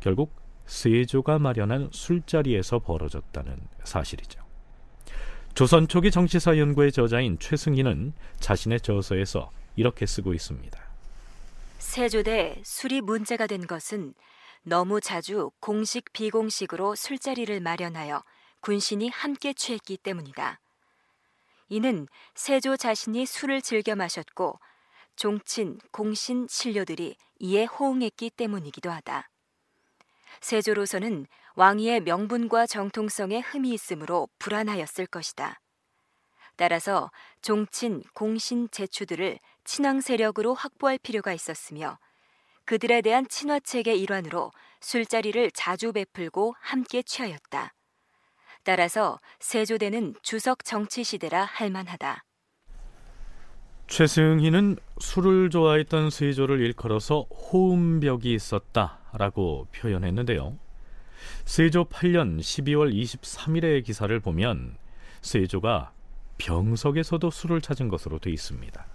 결국 0.00 0.34
세조가 0.68 1.38
마련한 1.38 1.90
술자리에서 1.92 2.78
벌어졌다는 2.78 3.58
사실이죠. 3.84 4.40
조선 5.54 5.88
초기 5.88 6.10
정치사 6.10 6.56
연구의 6.56 6.92
저자인 6.92 7.38
최승희는 7.40 8.12
자신의 8.38 8.80
저서에서 8.82 9.50
이렇게 9.74 10.06
쓰고 10.06 10.34
있습니다. 10.34 10.78
세조대 11.78 12.60
술이 12.64 13.00
문제가 13.00 13.46
된 13.46 13.66
것은 13.66 14.14
너무 14.62 15.00
자주 15.00 15.50
공식 15.58 16.12
비공식으로 16.12 16.94
술자리를 16.94 17.58
마련하여 17.60 18.22
군신이 18.60 19.08
함께 19.08 19.54
취했기 19.54 19.96
때문이다. 19.96 20.60
이는 21.70 22.06
세조 22.34 22.76
자신이 22.76 23.24
술을 23.26 23.62
즐겨 23.62 23.96
마셨고 23.96 24.60
종친, 25.16 25.78
공신, 25.90 26.46
신료들이 26.48 27.16
이에 27.40 27.64
호응했기 27.64 28.30
때문이기도 28.30 28.90
하다. 28.90 29.28
세조로서는 30.40 31.26
왕위의 31.54 32.00
명분과 32.00 32.66
정통성에 32.66 33.40
흠이 33.40 33.72
있으므로 33.72 34.28
불안하였을 34.38 35.06
것이다. 35.06 35.60
따라서 36.56 37.10
종친, 37.40 38.02
공신, 38.14 38.68
제추들을 38.70 39.38
친왕 39.64 40.00
세력으로 40.00 40.54
확보할 40.54 40.98
필요가 40.98 41.32
있었으며 41.32 41.98
그들에 42.64 43.00
대한 43.00 43.26
친화책의 43.26 44.00
일환으로 44.00 44.50
술자리를 44.80 45.50
자주 45.52 45.92
베풀고 45.92 46.54
함께 46.60 47.02
취하였다. 47.02 47.72
따라서 48.62 49.20
세조대는 49.40 50.16
주석 50.22 50.64
정치 50.64 51.02
시대라 51.02 51.44
할 51.44 51.70
만하다. 51.70 52.24
최승희는 53.86 54.76
술을 55.00 55.48
좋아했던 55.48 56.10
세조를 56.10 56.60
일컬어서 56.60 57.22
호음벽이 57.22 58.34
있었다 58.34 58.97
라고 59.12 59.66
표현했는데요. 59.72 60.56
세조 61.44 61.86
8년 61.86 62.38
12월 62.38 62.94
23일의 62.94 63.84
기사를 63.84 64.18
보면 64.20 64.76
세조가 65.22 65.92
병석에서도 66.38 67.30
술을 67.30 67.60
찾은 67.60 67.88
것으로 67.88 68.18
돼 68.18 68.30
있습니다. 68.30 68.86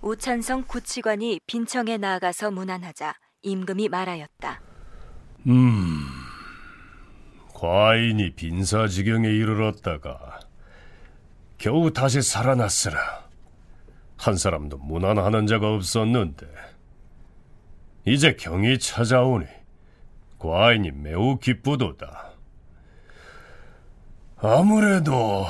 우찬성 0.00 0.64
구치관이 0.64 1.40
빈청에 1.46 1.96
나아가서 1.96 2.50
문안하자 2.50 3.14
임금이 3.42 3.88
말하였다. 3.88 4.60
음, 5.46 6.00
과인이 7.54 8.34
빈사지경에 8.34 9.28
이르렀다가 9.28 10.40
겨우 11.58 11.92
다시 11.92 12.20
살아났으나 12.20 12.98
한 14.16 14.36
사람도 14.36 14.78
무난하는 14.78 15.46
자가 15.46 15.72
없었는데 15.74 16.46
이제 18.04 18.34
경이 18.34 18.78
찾아오니 18.78 19.46
과인이 20.38 20.90
매우 20.90 21.38
기쁘도다. 21.38 22.32
아무래도 24.38 25.46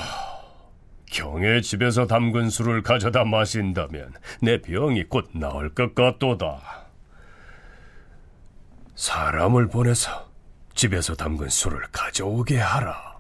경의 1.07 1.63
집에서 1.63 2.07
담근 2.07 2.51
술을 2.51 2.83
가져다 2.83 3.25
마신다면 3.25 4.13
내 4.43 4.61
병이 4.61 5.05
곧 5.05 5.31
나을 5.33 5.71
것 5.71 5.95
같도다. 5.95 6.61
사람을 8.95 9.69
보내서 9.69 10.31
집에서 10.75 11.15
담근 11.15 11.49
술을 11.49 11.81
가져오게 11.91 12.59
하라. 12.59 13.17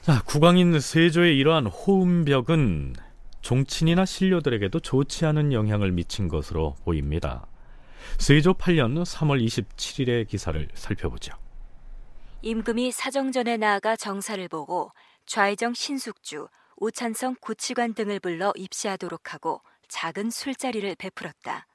자, 0.00 0.22
국왕인 0.24 0.80
세조의 0.80 1.36
이러한 1.36 1.66
호음벽은 1.66 2.94
종친이나 3.42 4.06
신료들에게도 4.06 4.80
좋지 4.80 5.26
않은 5.26 5.52
영향을 5.52 5.92
미친 5.92 6.28
것으로 6.28 6.76
보입니다. 6.84 7.46
세조 8.16 8.54
8년 8.54 9.04
3월 9.04 9.44
27일의 9.44 10.26
기사를 10.26 10.68
살펴보죠. 10.74 11.32
임금이 12.42 12.92
사정전에 12.92 13.56
나아가 13.56 13.96
정사를 13.96 14.46
보고 14.48 14.90
좌의정 15.26 15.74
신숙주, 15.74 16.48
오찬성 16.76 17.36
구치관 17.40 17.94
등을 17.94 18.20
불러 18.20 18.52
입시하도록 18.56 19.34
하고 19.34 19.60
작은 19.88 20.30
술자리를 20.30 20.94
베풀었다. 20.96 21.66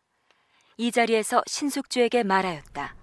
이 0.78 0.92
자리에서 0.92 1.44
신숙주에게 1.46 2.24
말하였다. 2.24 2.96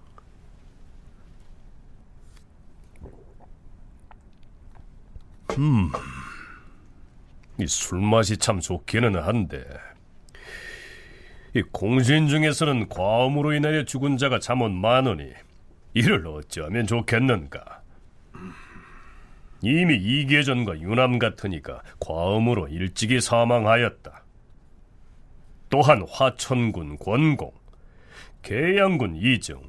이 7.58 7.66
술맛이 7.66 8.38
참 8.38 8.60
좋기는 8.60 9.14
한데 9.22 9.64
이 11.54 11.62
공신 11.62 12.28
중에서는 12.28 12.88
과음으로 12.88 13.52
인하여 13.54 13.84
죽은 13.84 14.16
자가 14.16 14.38
잠옷 14.38 14.70
많으니 14.70 15.32
이를 15.94 16.26
어찌하면 16.26 16.86
좋겠는가? 16.86 17.82
이미 19.62 19.96
이계전과 19.96 20.80
유남 20.80 21.18
같으니까 21.18 21.82
과음으로 21.98 22.68
일찍이 22.68 23.20
사망하였다. 23.20 24.22
또한 25.68 26.06
화천군 26.08 26.98
권공, 26.98 27.52
계양군 28.42 29.16
이정, 29.16 29.62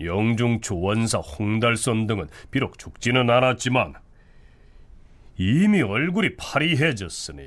영중추 0.00 0.74
원사 0.80 1.18
홍달선 1.18 2.06
등은 2.06 2.28
비록 2.50 2.78
죽지는 2.78 3.30
않았지만 3.30 3.94
이미 5.36 5.82
얼굴이 5.82 6.36
파리해졌으니 6.36 7.46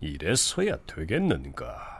이래서야 0.00 0.76
되겠는가? 0.86 1.93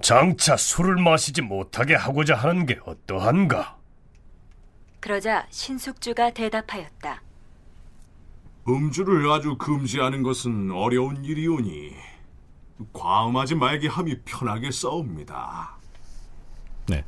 장차 0.00 0.56
술을 0.56 0.96
마시지 0.96 1.42
못하게 1.42 1.94
하고자 1.94 2.34
하는 2.34 2.66
게 2.66 2.78
어떠한가? 2.84 3.78
그러자 5.00 5.46
신숙주가 5.50 6.30
대답하였다. 6.30 7.22
음주를 8.68 9.30
아주 9.30 9.56
금지하는 9.56 10.22
것은 10.22 10.70
어려운 10.70 11.24
일이오니 11.24 11.92
과음하지 12.92 13.54
말게 13.56 13.88
함이 13.88 14.20
편하게 14.24 14.70
싸웁니다. 14.70 15.76
네. 16.88 17.04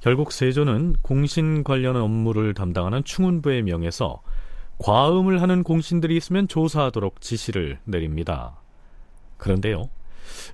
결국 0.00 0.32
세조는 0.32 0.96
공신 1.02 1.62
관련 1.62 1.96
업무를 1.96 2.54
담당하는 2.54 3.04
충운부의 3.04 3.62
명에서 3.62 4.22
과음을 4.78 5.42
하는 5.42 5.62
공신들이 5.62 6.16
있으면 6.16 6.48
조사하도록 6.48 7.20
지시를 7.20 7.80
내립니다. 7.84 8.56
그런데요. 9.36 9.90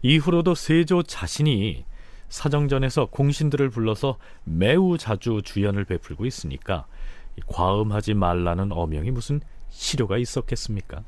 이후로도 0.03 0.55
세조 0.55 1.03
자신이 1.03 1.85
사정전에서 2.29 3.07
공신들을 3.07 3.71
불러서 3.71 4.19
매우 4.45 4.99
자주 4.99 5.43
주연을 5.45 5.85
베풀고 5.85 6.27
있으니까 6.27 6.87
과음하지 7.47 8.15
말라는 8.15 8.73
어명이 8.73 9.11
무슨 9.11 9.41
실효가 9.69 10.19
있었겠습니까? 10.19 11.03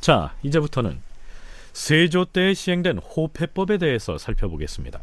자, 0.00 0.34
이제부터는 0.42 1.02
세조 1.74 2.26
때 2.26 2.54
시행된 2.54 2.98
호패법에 2.98 3.78
대해서 3.78 4.16
살펴보겠습니다. 4.16 5.02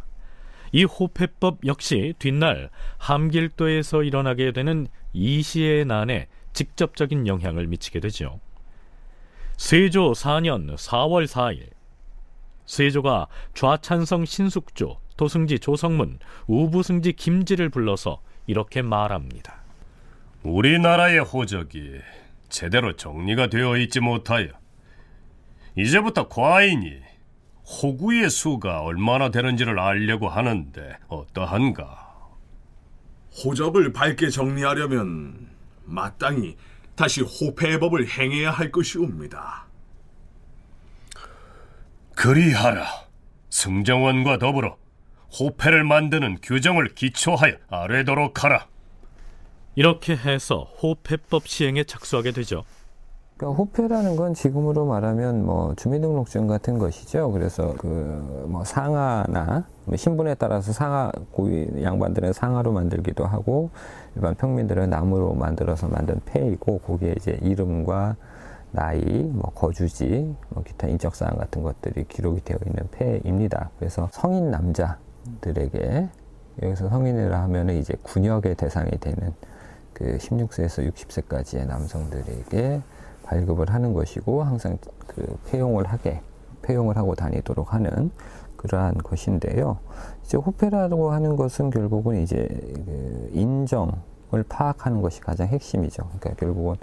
이 0.72 0.84
호패법 0.84 1.60
역시 1.66 2.14
뒷날 2.20 2.70
함길도에서 2.98 4.04
일어나게 4.04 4.52
되는 4.52 4.88
이시의 5.14 5.86
난에 5.86 6.28
직접적인 6.54 7.28
영향을 7.28 7.68
미치게 7.68 8.00
되죠. 8.00 8.40
세조 9.58 10.12
4년 10.12 10.76
4월 10.76 11.28
4일 11.28 11.70
세조가 12.66 13.28
좌찬성 13.54 14.26
신숙조, 14.26 15.00
도승지 15.18 15.60
조성문, 15.60 16.20
우부승지 16.48 17.14
김지를 17.14 17.70
불러서 17.70 18.22
이렇게 18.48 18.82
말합니다. 18.82 19.62
우리나라의 20.44 21.20
호적이 21.20 22.00
제대로 22.50 22.96
정리가 22.96 23.48
되어 23.48 23.78
있지 23.78 24.00
못하여 24.00 24.48
이제부터 25.78 26.28
과인이 26.28 27.02
호구의 27.68 28.30
수가 28.30 28.82
얼마나 28.82 29.30
되는지를 29.30 29.80
알려고 29.80 30.30
하는데 30.30 30.98
어떠한가? 31.08 32.14
호적을 33.44 33.92
밝게 33.92 34.30
정리하려면 34.30 35.50
마땅히 35.84 36.56
다시 36.96 37.22
호패법을 37.22 38.08
행해야 38.08 38.52
할 38.52 38.72
것이옵니다. 38.72 39.66
그리하라. 42.16 42.86
승정원과 43.50 44.38
더불어 44.38 44.78
호패를 45.40 45.84
만드는 45.84 46.38
규정을 46.42 46.96
기초하여 46.96 47.56
아뢰도록 47.70 48.44
하라. 48.44 48.68
이렇게 49.76 50.16
해서 50.16 50.72
호패법 50.82 51.48
시행에 51.48 51.84
착수하게 51.84 52.32
되죠. 52.32 52.64
그러니까 53.38 53.58
호패라는 53.58 54.16
건 54.16 54.34
지금으로 54.34 54.86
말하면 54.86 55.46
뭐 55.46 55.74
주민등록증 55.76 56.48
같은 56.48 56.78
것이죠. 56.78 57.32
그래서 57.32 57.74
그 57.78 58.46
뭐 58.56 58.64
상하나 58.64 59.66
뭐 59.86 59.98
신분에 59.98 60.36
따라서 60.36 60.72
상하 60.72 61.12
고위 61.32 61.68
양반들은 61.84 62.34
상하로 62.34 62.72
만들기도 62.72 63.26
하고 63.26 63.70
일반 64.16 64.36
평민들은 64.36 64.90
나무로 64.90 65.34
만들어서 65.34 65.88
만든 65.88 66.22
패이고 66.26 66.80
거기에 66.80 67.16
이제 67.18 67.38
이름과 67.42 68.16
나이, 68.72 69.02
뭐 69.02 69.52
거주지, 69.54 70.36
뭐 70.50 70.64
기타 70.64 70.88
인적 70.88 71.16
사항 71.16 71.38
같은 71.38 71.64
것들이 71.64 72.06
기록이 72.08 72.44
되어 72.44 72.58
있는 72.66 72.90
패입니다. 72.92 73.70
그래서 73.80 74.10
성인 74.12 74.52
남자들에게 74.52 76.10
여기서 76.62 76.90
성인이라 76.90 77.42
하면은 77.44 77.76
이제 77.76 77.94
군역의 78.04 78.56
대상이 78.56 78.92
되는 79.00 79.34
그 79.94 80.18
16세에서 80.18 80.92
60세까지의 80.94 81.68
남성들에게 81.68 82.82
발급을 83.26 83.72
하는 83.72 83.94
것이고 83.94 84.44
항상 84.44 84.78
그 85.08 85.38
폐용을 85.48 85.86
하게 85.86 86.22
폐용을 86.62 86.98
하고 86.98 87.16
다니도록 87.16 87.74
하는 87.74 88.12
그러한 88.56 88.98
것인데요. 88.98 89.80
이제 90.24 90.38
호패라고 90.38 91.12
하는 91.12 91.36
것은 91.36 91.70
결국은 91.70 92.22
이제 92.22 92.48
그 92.48 93.30
인정을 93.34 94.44
파악하는 94.48 95.02
것이 95.02 95.22
가장 95.22 95.48
핵심이죠. 95.48 96.04
그러니까 96.04 96.34
결국은 96.36 96.76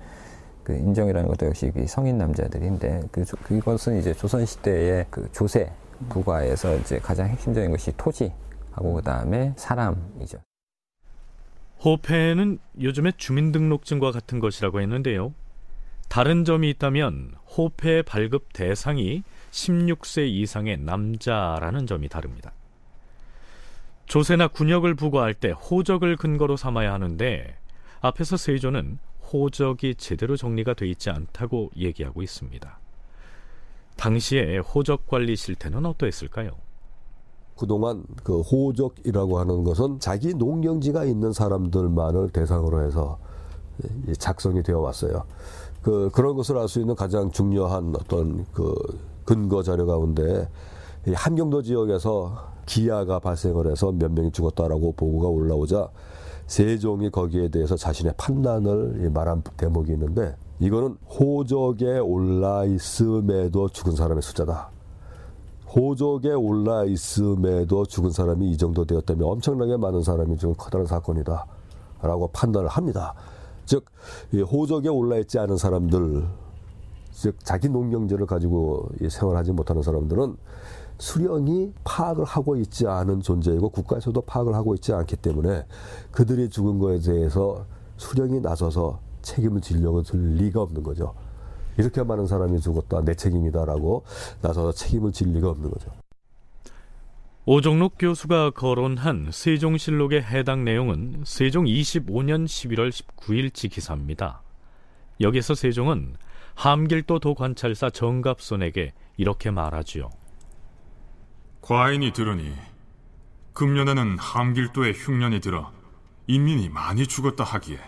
그 0.63 0.75
인정이라는 0.75 1.29
것도 1.29 1.47
역시 1.47 1.73
성인 1.87 2.19
남자들인데 2.19 3.05
그 3.11 3.25
그것은 3.25 3.99
이제 3.99 4.15
조선 4.15 4.47
시대의 4.47 5.07
그 5.11 5.29
조세 5.33 5.73
부과에서 6.09 6.77
이제 6.77 6.99
가장 6.99 7.29
핵심적인 7.29 7.71
것이 7.71 7.93
토지하고 7.97 8.95
그 8.95 9.03
다음에 9.03 9.53
사람이죠. 9.57 10.39
호패는 11.85 12.61
요즘의 12.81 13.15
주민등록증과 13.17 14.13
같은 14.13 14.39
것이라고 14.39 14.81
했는데요. 14.81 15.33
다른 16.13 16.45
점이 16.45 16.69
있다면 16.69 17.33
호패 17.57 18.03
발급 18.03 18.53
대상이 18.53 19.23
16세 19.51 20.29
이상의 20.29 20.77
남자라는 20.77 21.87
점이 21.87 22.11
다릅니다. 22.11 22.53
조세나 24.05 24.49
군역을 24.49 24.95
부과할 24.95 25.33
때 25.33 25.53
호적을 25.53 26.19
근거로 26.19 26.59
삼아야 26.59 26.93
하는데 26.93 27.57
앞에서 28.03 28.37
세조는 28.37 28.99
호적이 29.33 29.95
제대로 29.95 30.37
정리가 30.37 30.75
돼 30.75 30.87
있지 30.87 31.09
않다고 31.09 31.71
얘기하고 31.79 32.21
있습니다. 32.21 32.79
당시에 33.97 34.59
호적 34.59 35.07
관리 35.07 35.35
실태는 35.35 35.87
어떠했을까요? 35.87 36.51
그동안 37.57 38.05
그 38.23 38.43
호적이라고 38.43 39.39
하는 39.39 39.65
것은 39.65 39.99
자기 39.99 40.35
농경지가 40.35 41.07
있는 41.07 41.33
사람들만을 41.33 42.29
대상으로 42.33 42.85
해서 42.85 43.19
작성이 44.19 44.63
되어 44.63 44.81
왔어요. 44.81 45.25
그 45.83 46.11
그런 46.13 46.37
것을 46.37 46.59
알 46.59 46.69
수 46.69 46.81
있는 46.81 46.95
가장 46.95 47.31
중요한 47.31 47.95
어떤 47.97 48.45
그 48.53 48.75
근거 49.25 49.63
자료 49.63 49.87
가운데 49.87 50.49
이 51.07 51.13
함경도 51.13 51.63
지역에서 51.63 52.53
기아가 52.67 53.19
발생을 53.19 53.71
해서 53.71 53.91
몇 53.93 54.13
명이 54.13 54.31
죽었다라고 54.31 54.93
보고가 54.93 55.29
올라오자 55.29 55.89
세종이 56.47 57.11
거기에 57.11 57.49
대해서 57.49 57.77
자신의 57.77 58.15
판단을 58.17 59.11
말한 59.13 59.43
대목이 59.57 59.93
있는데 59.93 60.37
이거는 60.61 60.97
호적에 61.09 61.99
올라 61.99 62.65
있음에도 62.65 63.69
죽은 63.69 63.97
사람의 63.97 64.23
숫자다. 64.23 64.71
호적에 65.75 66.33
올라 66.35 66.85
있음에도 66.85 67.85
죽은 67.87 68.11
사람이 68.11 68.51
이 68.51 68.57
정도 68.57 68.85
되었다면 68.85 69.27
엄청나게 69.27 69.77
많은 69.79 70.03
사람이 70.03 70.37
지금 70.37 70.55
커다란 70.57 70.87
사건이다. 70.87 71.47
라고 72.03 72.29
판단을 72.29 72.69
합니다. 72.69 73.15
즉, 73.73 73.87
호적에 74.35 74.91
올라 74.91 75.17
있지 75.17 75.39
않은 75.39 75.57
사람들, 75.57 76.27
즉, 77.11 77.37
자기 77.43 77.71
농경지를 77.71 78.27
가지고 78.27 78.91
생활하지 79.09 79.53
못하는 79.53 79.81
사람들은 79.81 80.37
수령이 80.99 81.73
파악을 81.83 82.25
하고 82.25 82.57
있지 82.57 82.87
않은 82.87 83.23
존재이고 83.23 83.71
국가에서도 83.71 84.21
파악을 84.21 84.55
하고 84.55 84.75
있지 84.75 84.93
않기 84.93 85.17
때문에 85.17 85.65
그들이 86.11 86.51
죽은 86.51 86.81
거에 86.81 86.99
대해서 86.99 87.65
수령이 87.97 88.41
나서서 88.41 88.99
책임을 89.23 89.63
지려고 89.63 90.03
들 90.03 90.21
리가 90.35 90.61
없는 90.61 90.83
거죠. 90.83 91.15
이렇게 91.79 92.03
많은 92.03 92.27
사람이 92.27 92.61
죽었다 92.61 93.01
내 93.01 93.15
책임이다라고 93.15 94.03
나서서 94.43 94.73
책임을 94.73 95.13
질 95.13 95.33
리가 95.33 95.49
없는 95.49 95.71
거죠. 95.71 96.02
오종록 97.45 97.97
교수가 97.99 98.51
거론한 98.51 99.31
세종실록의 99.33 100.23
해당 100.23 100.63
내용은 100.63 101.25
세종 101.27 101.65
25년 101.65 102.45
11월 102.45 102.91
19일치 102.91 103.69
기사입니다. 103.69 104.43
여기서 105.21 105.57
세종은 105.57 106.15
함길도 106.55 107.19
도관찰사 107.19 107.91
정갑손에게 107.91 108.93
이렇게 109.17 109.51
말하지요. 109.51 110.11
과인이 111.63 112.13
들으니 112.13 112.55
금년에는 113.55 114.19
함길도에 114.19 114.93
흉년이 114.93 115.41
들어 115.41 115.73
인민이 116.29 116.69
많이 116.69 117.09
죽었다 117.09 117.43
하기에 117.43 117.81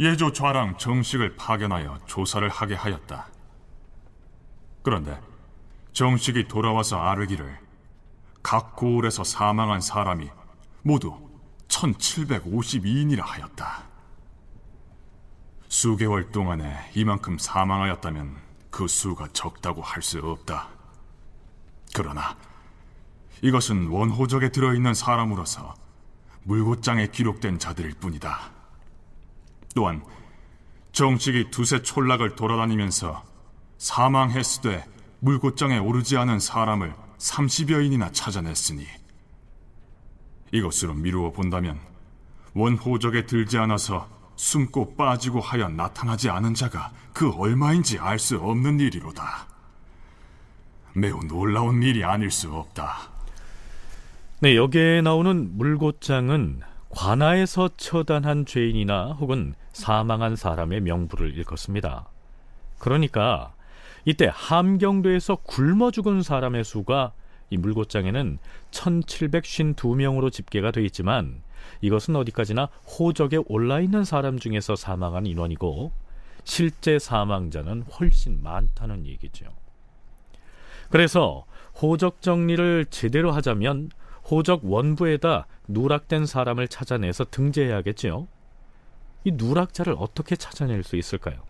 예조 0.00 0.32
좌랑 0.32 0.76
정식을 0.76 1.36
파견하여 1.36 2.00
조사를 2.06 2.48
하게 2.48 2.74
하였다. 2.74 3.28
그런데 4.82 5.20
정식이 5.92 6.48
돌아와서 6.48 6.98
아르기를 6.98 7.69
각 8.42 8.76
고을에서 8.76 9.24
사망한 9.24 9.80
사람이 9.80 10.30
모두 10.82 11.16
1752인이라 11.68 13.20
하였다. 13.20 13.84
수개월 15.68 16.32
동안에 16.32 16.90
이만큼 16.94 17.38
사망하였다면 17.38 18.36
그 18.70 18.88
수가 18.88 19.28
적다고 19.32 19.82
할 19.82 20.02
수 20.02 20.18
없다. 20.18 20.68
그러나 21.94 22.36
이것은 23.42 23.88
원호적에 23.88 24.50
들어있는 24.50 24.94
사람으로서 24.94 25.74
물고장에 26.44 27.08
기록된 27.08 27.58
자들일 27.58 27.94
뿐이다. 27.94 28.50
또한 29.74 30.04
정식이 30.92 31.50
두세 31.50 31.82
촌락을 31.82 32.34
돌아다니면서 32.34 33.24
사망했으되 33.78 34.84
물고장에 35.20 35.78
오르지 35.78 36.16
않은 36.16 36.40
사람을 36.40 36.94
30여인이나 37.20 38.12
찾아냈으니 38.12 38.86
이것으로 40.52 40.94
미루어 40.94 41.30
본다면 41.30 41.78
원호적에 42.54 43.26
들지 43.26 43.58
않아서 43.58 44.08
숨고 44.36 44.96
빠지고 44.96 45.40
하여 45.40 45.68
나타나지 45.68 46.30
않은 46.30 46.54
자가 46.54 46.92
그 47.12 47.30
얼마인지 47.30 47.98
알 47.98 48.18
수 48.18 48.38
없는 48.38 48.80
일이로다. 48.80 49.46
매우 50.94 51.20
놀라운 51.24 51.82
일이 51.82 52.02
아닐 52.02 52.30
수 52.30 52.52
없다. 52.52 53.10
네, 54.40 54.56
여기에 54.56 55.02
나오는 55.02 55.56
물고장은 55.56 56.62
관아에서 56.88 57.68
처단한 57.76 58.46
죄인이나 58.46 59.12
혹은 59.12 59.54
사망한 59.72 60.34
사람의 60.34 60.80
명부를 60.80 61.36
일컫습니다. 61.36 62.08
그러니까 62.78 63.52
이때 64.04 64.30
함경도에서 64.32 65.36
굶어 65.36 65.90
죽은 65.90 66.22
사람의 66.22 66.64
수가 66.64 67.12
이 67.50 67.56
물고장에는 67.56 68.38
1752명으로 68.70 70.32
집계가 70.32 70.70
되어 70.70 70.84
있지만 70.84 71.42
이것은 71.80 72.16
어디까지나 72.16 72.66
호적에 72.66 73.38
올라 73.46 73.80
있는 73.80 74.04
사람 74.04 74.38
중에서 74.38 74.76
사망한 74.76 75.26
인원이고 75.26 75.92
실제 76.44 76.98
사망자는 76.98 77.82
훨씬 77.82 78.42
많다는 78.42 79.06
얘기죠. 79.06 79.46
그래서 80.88 81.44
호적 81.80 82.22
정리를 82.22 82.86
제대로 82.90 83.32
하자면 83.32 83.90
호적 84.30 84.64
원부에다 84.64 85.46
누락된 85.68 86.26
사람을 86.26 86.68
찾아내서 86.68 87.26
등재해야겠지요. 87.30 88.28
이 89.24 89.32
누락자를 89.32 89.94
어떻게 89.98 90.36
찾아낼 90.36 90.82
수 90.82 90.96
있을까요? 90.96 91.49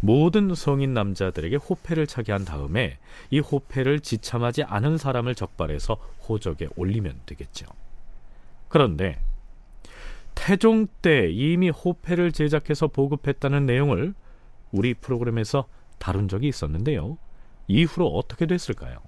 모든 0.00 0.54
성인 0.54 0.94
남자들에게 0.94 1.56
호패를 1.56 2.06
차게 2.06 2.32
한 2.32 2.44
다음에 2.44 2.98
이 3.30 3.38
호패를 3.38 4.00
지참하지 4.00 4.64
않은 4.64 4.98
사람을 4.98 5.34
적발해서 5.34 5.94
호적에 6.28 6.68
올리면 6.76 7.20
되겠죠. 7.26 7.66
그런데 8.68 9.18
태종 10.34 10.86
때 11.00 11.30
이미 11.30 11.70
호패를 11.70 12.32
제작해서 12.32 12.88
보급했다는 12.88 13.66
내용을 13.66 14.14
우리 14.72 14.94
프로그램에서 14.94 15.66
다룬 15.98 16.28
적이 16.28 16.48
있었는데요. 16.48 17.16
이후로 17.68 18.08
어떻게 18.08 18.46
됐을까요? 18.46 18.98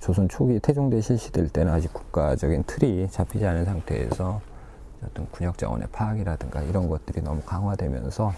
조선 0.00 0.28
초기 0.28 0.60
태종대 0.60 1.00
실시될 1.00 1.48
때는 1.48 1.72
아직 1.72 1.92
국가적인 1.92 2.64
틀이 2.64 3.08
잡히지 3.10 3.44
않은 3.46 3.64
상태에서 3.64 4.40
어떤 5.02 5.26
군역 5.30 5.58
자원의 5.58 5.88
파악이라든가 5.90 6.62
이런 6.62 6.88
것들이 6.88 7.22
너무 7.22 7.40
강화되면서 7.42 8.32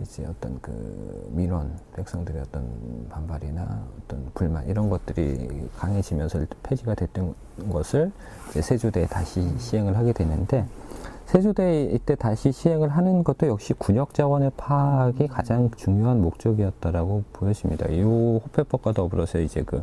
이제 0.00 0.26
어떤 0.26 0.60
그 0.60 1.30
민원 1.32 1.78
백성들의 1.94 2.42
어떤 2.42 3.06
반발이나 3.08 3.86
어떤 4.02 4.30
불만 4.34 4.66
이런 4.68 4.90
것들이 4.90 5.68
강해지면서 5.76 6.46
폐지가 6.62 6.94
됐던 6.94 7.34
것을 7.70 8.10
세조대에 8.50 9.06
다시 9.06 9.56
시행을 9.58 9.96
하게 9.96 10.12
되는데 10.12 10.66
세조대 11.26 11.84
이때 11.84 12.14
다시 12.14 12.52
시행을 12.52 12.88
하는 12.88 13.24
것도 13.24 13.46
역시 13.46 13.72
군역 13.74 14.14
자원의 14.14 14.52
파악이 14.56 15.28
가장 15.28 15.70
중요한 15.76 16.20
목적이었다라고 16.20 17.24
보여집니다. 17.32 17.88
이 17.88 18.02
호패법과 18.02 18.92
더불어서 18.92 19.38
이제 19.38 19.62
그 19.62 19.82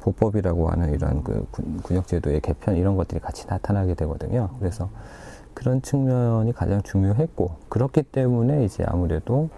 보법이라고 0.00 0.68
하는 0.68 0.92
이런 0.92 1.22
그 1.22 1.46
군역제도의 1.82 2.40
개편 2.40 2.76
이런 2.76 2.96
것들이 2.96 3.20
같이 3.20 3.46
나타나게 3.46 3.94
되거든요. 3.94 4.50
그래서 4.58 4.90
그런 5.54 5.80
측면이 5.82 6.52
가장 6.52 6.82
중요했고 6.82 7.56
그렇기 7.68 8.02
때문에 8.02 8.64
이제 8.64 8.84
아무래도 8.86 9.50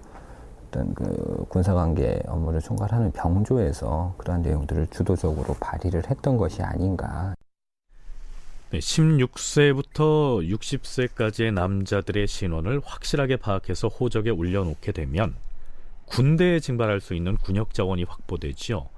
어떤 0.69 0.95
그 0.95 1.47
군사관계 1.49 2.23
업무를 2.27 2.61
총괄하는 2.61 3.13
병조에서 3.13 4.15
그러한 4.19 4.43
내용들을 4.43 4.89
주도적으로 4.89 5.55
발의를 5.61 6.03
했던 6.11 6.37
것이 6.37 6.63
아닌가. 6.63 7.35
네, 8.71 8.79
16세부터 8.79 10.47
60세까지의 10.49 11.55
남자들의 11.55 12.27
신원을 12.27 12.81
확실하게 12.85 13.37
파악해서 13.37 13.89
호적에 13.89 14.31
올려놓게 14.31 14.93
되면 14.93 15.35
군대에 16.07 16.61
징발할 16.61 17.01
수 17.01 17.15
있는 17.15 17.37
군역 17.37 17.75
자원이 17.75 18.05
확보되지요. 18.05 18.89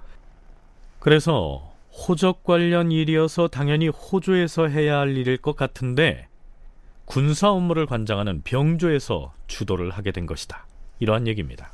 그래서 0.98 1.72
호적 1.92 2.44
관련 2.44 2.92
일이어서 2.92 3.48
당연히 3.48 3.88
호조에서 3.88 4.68
해야 4.68 4.98
할 4.98 5.16
일일 5.16 5.36
것 5.36 5.56
같은데 5.56 6.28
군사 7.08 7.48
업무를 7.50 7.86
관장하는 7.86 8.42
병조에서 8.42 9.32
주도를 9.46 9.90
하게 9.90 10.12
된 10.12 10.26
것이다. 10.26 10.66
이러한 10.98 11.26
얘기입니다. 11.26 11.70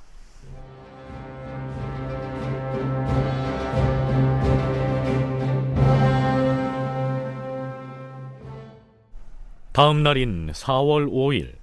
다음 9.72 10.04
날인 10.04 10.52
4월 10.52 11.10
5일 11.10 11.56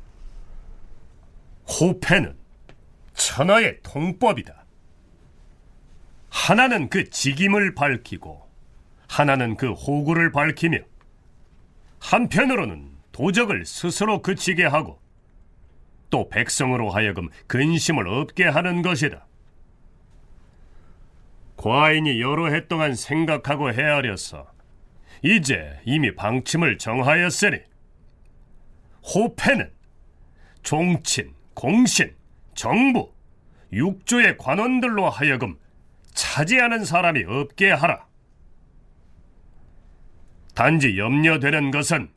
호패는 1.66 2.36
천하의 3.14 3.80
통법이다. 3.84 4.66
하나는 6.30 6.90
그 6.90 7.10
직임을 7.10 7.74
밝히고 7.74 8.50
하나는 9.08 9.56
그 9.56 9.72
호구를 9.72 10.34
밝히며 10.34 10.80
한편으로는 12.00 12.91
도적을 13.12 13.66
스스로 13.66 14.22
그치게 14.22 14.66
하고 14.66 15.00
또 16.10 16.30
백성으로 16.30 16.90
하여금 16.90 17.30
근심을 17.48 18.08
없게 18.08 18.46
하는 18.46 18.82
것이다. 18.82 19.26
과인이 21.58 22.20
여러 22.22 22.48
해 22.50 22.68
동안 22.68 22.96
생각하고 22.96 23.72
헤아려서 23.72 24.52
이제 25.24 25.80
이미 25.86 26.16
방침을 26.16 26.78
정하였으니 26.78 27.60
호패는 29.04 29.72
종친, 30.64 31.34
공신, 31.54 32.16
정부, 32.56 33.12
육조의 33.74 34.38
관원들로 34.38 35.10
하여금 35.10 35.58
차지하는 36.14 36.84
사람이 36.86 37.24
없게 37.24 37.72
하라. 37.72 38.08
단지 40.54 40.98
염려되는 40.98 41.72
것은 41.72 42.12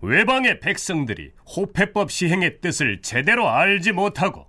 외방의 0.00 0.60
백성들이 0.60 1.32
호패법 1.56 2.10
시행의 2.10 2.60
뜻을 2.60 3.00
제대로 3.02 3.48
알지 3.48 3.92
못하고 3.92 4.46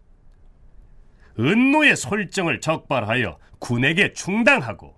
은노의 1.39 1.95
솔정을 1.95 2.61
적발하여 2.61 3.37
군에게 3.59 4.13
충당하고 4.13 4.95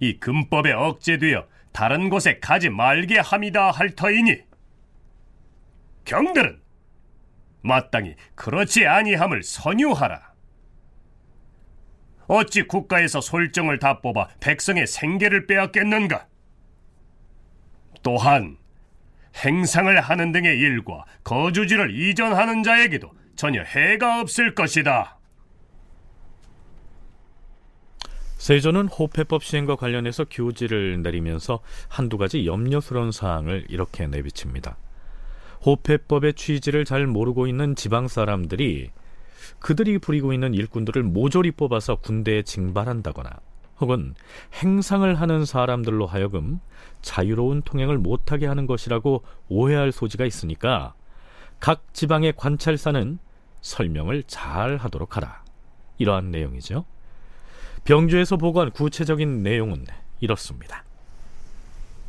이 0.00 0.18
금법에 0.18 0.72
억제되어 0.72 1.46
다른 1.72 2.08
곳에 2.08 2.38
가지 2.38 2.70
말게 2.70 3.18
함이다 3.18 3.70
할 3.70 3.90
터이니 3.90 4.42
경들은 6.04 6.60
마땅히 7.60 8.14
그렇지 8.34 8.86
아니함을 8.86 9.42
선유하라. 9.42 10.32
어찌 12.28 12.62
국가에서 12.62 13.20
솔정을 13.20 13.78
다 13.78 14.00
뽑아 14.00 14.28
백성의 14.40 14.86
생계를 14.86 15.46
빼앗겠는가? 15.46 16.26
또한 18.02 18.58
행상을 19.36 20.00
하는 20.00 20.32
등의 20.32 20.58
일과 20.58 21.04
거주지를 21.24 21.94
이전하는 21.94 22.62
자에게도 22.62 23.10
전혀 23.36 23.62
해가 23.62 24.20
없을 24.20 24.54
것이다. 24.54 25.18
세조는 28.38 28.86
호패법 28.88 29.42
시행과 29.42 29.76
관련해서 29.76 30.24
교지를 30.30 31.02
내리면서 31.02 31.60
한두 31.88 32.18
가지 32.18 32.46
염려스러운 32.46 33.12
사항을 33.12 33.66
이렇게 33.68 34.06
내비칩니다. 34.06 34.76
호패법의 35.66 36.34
취지를 36.34 36.84
잘 36.84 37.06
모르고 37.06 37.48
있는 37.48 37.74
지방 37.74 38.06
사람들이 38.06 38.90
그들이 39.58 39.98
부리고 39.98 40.32
있는 40.32 40.54
일꾼들을 40.54 41.02
모조리 41.02 41.50
뽑아서 41.52 41.96
군대에 41.96 42.42
징발한다거나 42.42 43.30
혹은 43.80 44.14
행상을 44.54 45.12
하는 45.20 45.44
사람들로 45.44 46.06
하여금 46.06 46.60
자유로운 47.02 47.62
통행을 47.62 47.98
못하게 47.98 48.46
하는 48.46 48.66
것이라고 48.66 49.22
오해할 49.48 49.92
소지가 49.92 50.24
있으니까 50.24 50.94
각 51.60 51.92
지방의 51.92 52.34
관찰사는 52.36 53.18
설명을 53.60 54.24
잘 54.26 54.76
하도록 54.76 55.16
하라. 55.16 55.44
이러한 55.98 56.30
내용이죠. 56.30 56.84
병주에서 57.84 58.36
보고한 58.36 58.70
구체적인 58.70 59.42
내용은 59.42 59.84
이렇습니다. 60.20 60.84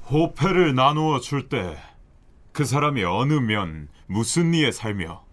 호패를 0.10 0.76
나누어 0.76 1.20
줄 1.20 1.50
때 1.50 1.78
그 2.52 2.66
사람이 2.66 3.04
어느 3.06 3.34
면 3.34 3.88
무슨 4.08 4.52
리에 4.52 4.72
살며 4.72 5.24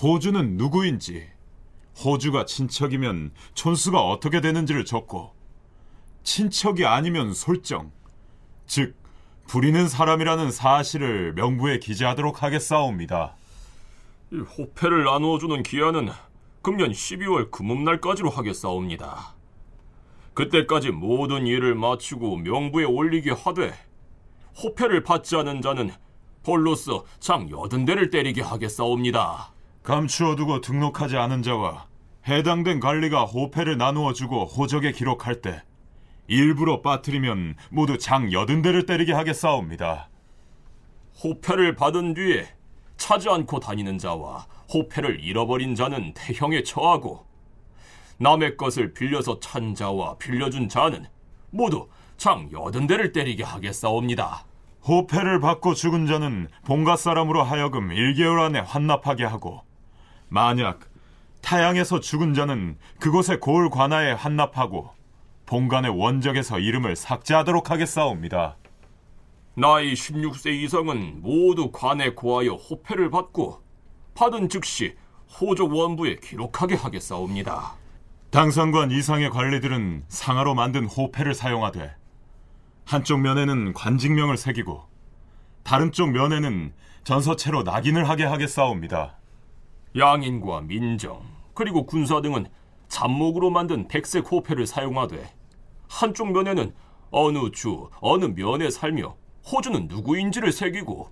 호주는 0.00 0.56
누구인지 0.56 1.28
호주가 2.02 2.46
친척이면 2.46 3.32
촌수가 3.54 4.00
어떻게 4.00 4.40
되는지를 4.40 4.84
적고 4.84 5.34
친척이 6.22 6.84
아니면 6.84 7.32
솔정 7.32 7.90
즉 8.66 8.94
부리는 9.46 9.88
사람이라는 9.88 10.50
사실을 10.50 11.32
명부에 11.32 11.78
기재하도록 11.78 12.42
하겠사옵니다. 12.42 13.34
이 14.30 14.36
호패를 14.40 15.04
나누어주는 15.04 15.62
기한은 15.62 16.10
금년 16.60 16.90
12월 16.92 17.50
금음날까지로 17.50 18.28
하겠사옵니다. 18.28 19.34
그때까지 20.34 20.90
모든 20.90 21.46
일을 21.46 21.74
마치고 21.74 22.36
명부에 22.36 22.84
올리게 22.84 23.32
하되 23.32 23.72
호패를 24.62 25.02
받지 25.02 25.34
않은 25.36 25.62
자는 25.62 25.90
벌로서 26.42 27.04
장 27.18 27.48
여든 27.50 27.86
대를 27.86 28.10
때리게 28.10 28.42
하겠사옵니다. 28.42 29.52
감추어두고 29.82 30.60
등록하지 30.60 31.16
않은 31.16 31.42
자와 31.42 31.86
해당된 32.26 32.80
관리가 32.80 33.24
호패를 33.24 33.78
나누어 33.78 34.12
주고 34.12 34.44
호적에 34.44 34.92
기록할 34.92 35.40
때 35.40 35.62
일부러 36.28 36.82
빠뜨리면 36.82 37.56
모두 37.70 37.98
장 37.98 38.32
여든 38.32 38.62
대를 38.62 38.86
때리게 38.86 39.12
하겠사옵니다. 39.12 40.08
호패를 41.24 41.74
받은 41.74 42.14
뒤에 42.14 42.46
차지 42.96 43.28
않고 43.28 43.58
다니는 43.60 43.98
자와 43.98 44.46
호패를 44.72 45.24
잃어버린 45.24 45.74
자는 45.74 46.12
태형에 46.14 46.62
처하고 46.62 47.26
남의 48.18 48.56
것을 48.56 48.92
빌려서 48.92 49.40
찬 49.40 49.74
자와 49.74 50.18
빌려준 50.18 50.68
자는 50.68 51.06
모두 51.50 51.88
장 52.18 52.48
여든 52.52 52.86
대를 52.86 53.12
때리게 53.12 53.42
하겠사옵니다. 53.42 54.44
호패를 54.86 55.40
받고 55.40 55.74
죽은 55.74 56.06
자는 56.06 56.48
본가 56.66 56.96
사람으로 56.96 57.42
하여금 57.42 57.88
1개월 57.88 58.40
안에 58.40 58.60
환납하게 58.60 59.24
하고 59.24 59.62
만약 60.28 60.80
타양에서 61.40 62.00
죽은 62.00 62.34
자는 62.34 62.76
그곳의 63.00 63.40
고을 63.40 63.70
관하에 63.70 64.12
환납하고 64.12 64.97
본관의 65.48 65.98
원적에서 65.98 66.58
이름을 66.58 66.94
삭제하도록 66.94 67.70
하겠사옵니다. 67.70 68.58
나이 69.54 69.94
16세 69.94 70.52
이상은 70.52 71.22
모두 71.22 71.70
관에 71.72 72.10
고하여 72.10 72.52
호패를 72.52 73.10
받고 73.10 73.62
받은 74.14 74.50
즉시 74.50 74.94
호적 75.40 75.72
원부에 75.74 76.16
기록하게 76.16 76.74
하겠사옵니다. 76.74 77.72
당상관 78.30 78.90
이상의 78.90 79.30
관리들은 79.30 80.04
상하로 80.08 80.54
만든 80.54 80.84
호패를 80.84 81.32
사용하되 81.32 81.96
한쪽 82.84 83.20
면에는 83.20 83.72
관직명을 83.72 84.36
새기고 84.36 84.84
다른 85.62 85.92
쪽 85.92 86.10
면에는 86.10 86.74
전서체로 87.04 87.62
낙인을 87.62 88.06
하게 88.06 88.24
하겠사옵니다. 88.24 89.16
양인과 89.96 90.60
민정 90.62 91.22
그리고 91.54 91.86
군사 91.86 92.20
등은 92.20 92.48
잡목으로 92.88 93.48
만든 93.48 93.88
백색 93.88 94.30
호패를 94.30 94.66
사용하되 94.66 95.37
한쪽 95.88 96.32
면에는 96.32 96.72
어느 97.10 97.50
주 97.52 97.88
어느 98.00 98.26
면에 98.26 98.70
살며 98.70 99.16
호주는 99.50 99.88
누구인지를 99.88 100.52
새기고 100.52 101.10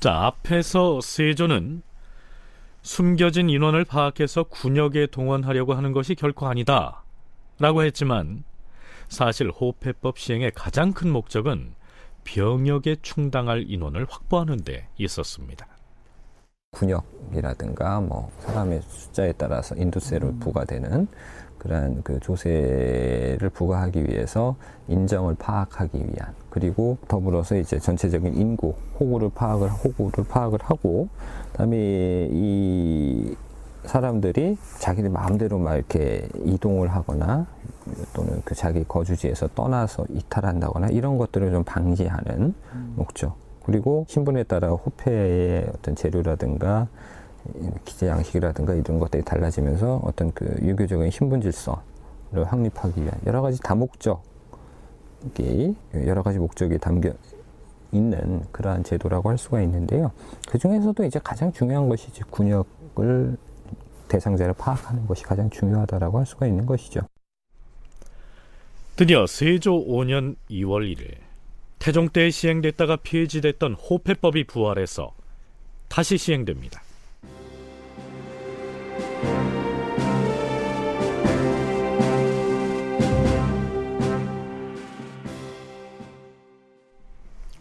자 0.00 0.26
앞에서 0.26 1.00
세조는 1.00 1.82
숨겨진 2.82 3.48
인원을 3.48 3.84
파악해서 3.84 4.44
군역에 4.44 5.06
동원하려고 5.06 5.74
하는 5.74 5.92
것이 5.92 6.16
결코 6.16 6.48
아니다 6.48 7.04
라고 7.60 7.84
했지만 7.84 8.42
사실 9.08 9.50
호패법 9.50 10.18
시행의 10.18 10.52
가장 10.54 10.92
큰 10.92 11.10
목적은 11.10 11.74
병역에 12.24 12.96
충당할 13.02 13.64
인원을 13.68 14.06
확보하는 14.08 14.64
데 14.64 14.88
있었습니다. 14.96 15.66
군역이라든가 16.72 18.00
뭐 18.00 18.32
사람의 18.40 18.80
숫자에 18.82 19.32
따라서 19.32 19.76
인두세를 19.76 20.32
부과되는 20.40 21.06
그러한 21.62 22.02
그 22.02 22.18
조세를 22.18 23.50
부과하기 23.54 24.04
위해서 24.08 24.56
인정을 24.88 25.36
파악하기 25.36 25.98
위한 25.98 26.34
그리고 26.50 26.98
더불어서 27.06 27.56
이제 27.56 27.78
전체적인 27.78 28.34
인구 28.34 28.74
호구를 28.98 29.30
파악을 29.34 29.68
호구를 29.70 30.24
파악을 30.28 30.58
하고 30.62 31.08
그다음에 31.52 32.28
이 32.32 33.36
사람들이 33.84 34.58
자기들 34.78 35.10
마음대로 35.10 35.58
막 35.58 35.76
이렇게 35.76 36.28
이동을 36.44 36.88
하거나 36.88 37.46
또는 38.12 38.42
그 38.44 38.54
자기 38.54 38.84
거주지에서 38.84 39.48
떠나서 39.54 40.06
이탈한다거나 40.10 40.88
이런 40.88 41.18
것들을 41.18 41.50
좀 41.50 41.64
방지하는 41.64 42.54
목적. 42.96 43.36
그리고 43.64 44.04
신분에 44.08 44.44
따라 44.44 44.70
호패의 44.70 45.66
어떤 45.74 45.94
재료라든가 45.94 46.88
기재 47.84 48.08
양식이라든가 48.08 48.74
이런 48.74 48.98
것들이 48.98 49.22
달라지면서 49.22 50.00
어떤 50.04 50.32
그 50.32 50.44
유교적인 50.62 51.10
신분 51.10 51.40
질서를 51.40 52.44
확립하기 52.46 53.02
위한 53.02 53.18
여러 53.26 53.42
가지 53.42 53.60
다목적이 53.60 54.24
여러 55.94 56.22
가지 56.22 56.38
목적이 56.38 56.78
담겨 56.78 57.12
있는 57.92 58.42
그러한 58.52 58.84
제도라고 58.84 59.28
할 59.28 59.38
수가 59.38 59.60
있는데요. 59.62 60.12
그 60.48 60.58
중에서도 60.58 61.04
이제 61.04 61.20
가장 61.22 61.52
중요한 61.52 61.88
것이 61.88 62.08
이제 62.08 62.22
군역을 62.30 63.36
대상자를 64.08 64.54
파악하는 64.54 65.06
것이 65.06 65.22
가장 65.24 65.50
중요하다라고 65.50 66.18
할 66.18 66.26
수가 66.26 66.46
있는 66.46 66.66
것이죠. 66.66 67.00
드디어 68.96 69.26
세조 69.26 69.86
5년 69.86 70.36
2월 70.50 70.94
1일 70.94 71.16
태종 71.78 72.08
때 72.08 72.30
시행됐다가 72.30 72.98
폐지됐던 73.02 73.74
호패법이 73.74 74.44
부활해서 74.44 75.12
다시 75.88 76.16
시행됩니다. 76.16 76.80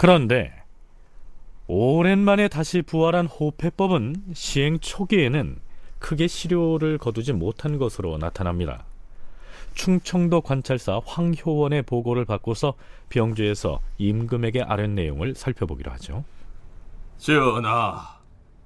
그런데 0.01 0.51
오랜만에 1.67 2.47
다시 2.47 2.81
부활한 2.81 3.27
호패법은 3.27 4.15
시행 4.33 4.79
초기에는 4.79 5.59
크게 5.99 6.25
실효를 6.25 6.97
거두지 6.97 7.33
못한 7.33 7.77
것으로 7.77 8.17
나타납니다. 8.17 8.83
충청도 9.75 10.41
관찰사 10.41 11.01
황효원의 11.05 11.83
보고를 11.83 12.25
받고서 12.25 12.73
병주에서 13.09 13.79
임금에게 13.99 14.63
아는 14.63 14.95
내용을 14.95 15.35
살펴보기로 15.35 15.91
하죠. 15.91 16.23
전하, 17.19 18.17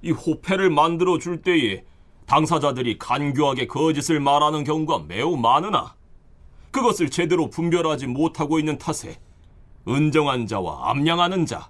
이 0.04 0.12
호패를 0.12 0.70
만들어 0.70 1.18
줄 1.18 1.42
때에 1.42 1.84
당사자들이 2.28 2.98
간교하게 2.98 3.68
거짓을 3.68 4.22
말하는 4.22 4.64
경우가 4.64 5.04
매우 5.10 5.36
많으나 5.36 5.96
그것을 6.72 7.10
제대로 7.10 7.50
분별하지 7.50 8.08
못하고 8.08 8.58
있는 8.58 8.78
탓에 8.78 9.18
은정한 9.88 10.48
자와 10.48 10.92
암양하는 10.92 11.46
자, 11.46 11.70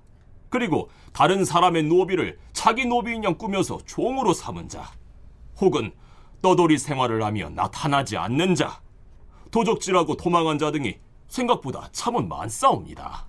그리고 0.50 0.90
다른 1.14 1.44
사람의 1.44 1.84
노비를 1.84 2.38
자기 2.54 2.86
노비인 2.86 3.24
양 3.24 3.38
꾸며서 3.38 3.80
종으로 3.86 4.34
삼은 4.34 4.70
자, 4.70 4.92
혹은 5.60 5.92
떠돌이 6.42 6.78
생활을 6.78 7.24
하며 7.24 7.50
나타나지 7.50 8.18
않는 8.18 8.56
자, 8.56 8.82
도적질하고 9.52 10.18
도망한 10.18 10.58
자 10.58 10.72
등이 10.72 10.98
생각보다 11.28 11.90
참은 11.92 12.28
많사옵니다. 12.28 13.26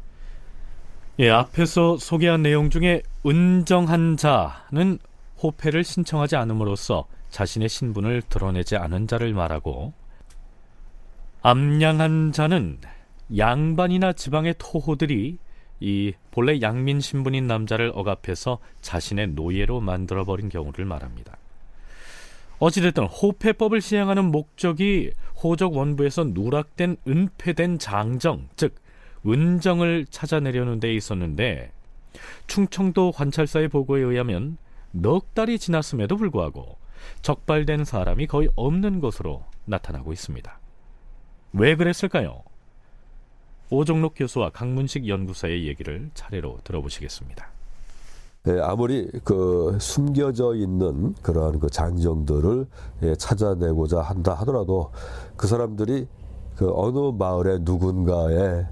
예, 1.19 1.31
앞에서 1.31 1.97
소개한 1.97 2.43
내용 2.43 2.69
중에 2.69 3.03
은정한 3.25 4.17
자는 4.17 4.99
호패를 5.43 5.83
신청하지 5.83 6.37
않음으로써 6.37 7.07
자신의 7.31 7.69
신분을 7.69 8.23
드러내지 8.23 8.77
않은 8.77 9.07
자를 9.07 9.33
말하고 9.33 9.93
암양한 11.43 12.33
자는 12.33 12.79
양반이나 13.37 14.13
지방의 14.13 14.55
토호들이 14.59 15.39
이 15.81 16.13
본래 16.31 16.61
양민 16.61 17.01
신분인 17.01 17.47
남자를 17.47 17.93
억압해서 17.95 18.59
자신의 18.81 19.29
노예로 19.29 19.81
만들어 19.81 20.25
버린 20.25 20.49
경우를 20.49 20.85
말합니다. 20.85 21.37
어찌됐든 22.59 23.05
호패법을 23.05 23.81
시행하는 23.81 24.31
목적이 24.31 25.13
호적 25.43 25.77
원부에서 25.77 26.25
누락된 26.25 26.97
은폐된 27.07 27.79
장정, 27.79 28.49
즉 28.57 28.75
은정을 29.27 30.07
찾아내려는 30.09 30.81
데 30.81 30.95
있었는데 30.95 31.73
충청도 32.47 33.13
관찰사의 33.13 33.69
보고에 33.69 34.01
의하면 34.01 34.57
넉 34.93 35.35
달이 35.35 35.59
지났음에도 35.59 36.17
불구하고 36.17 36.79
적발된 37.21 37.85
사람이 37.85 38.27
거의 38.27 38.49
없는 38.57 39.01
것으로 39.01 39.45
나타나고 39.67 40.13
있습니다. 40.13 40.59
왜 41.53 41.75
그랬을까요? 41.77 42.43
오종록 43.71 44.15
교수와 44.17 44.51
강문식 44.51 45.09
연구사의 45.09 45.67
얘기를 45.67 46.11
차례로 46.15 46.59
들어보시겠습니다. 46.65 47.47
예, 48.49 48.61
아무리 48.61 49.11
그 49.25 49.77
숨겨져 49.81 50.55
있는 50.55 51.15
그러한 51.23 51.59
그 51.59 51.69
장정들을 51.69 52.67
예, 53.03 53.15
찾아내고자 53.17 54.01
한다 54.01 54.35
하더라도 54.35 54.91
그 55.37 55.49
사람들이 55.49 56.07
그 56.55 56.71
어느 56.73 57.13
마을의 57.17 57.61
누군가의 57.63 58.67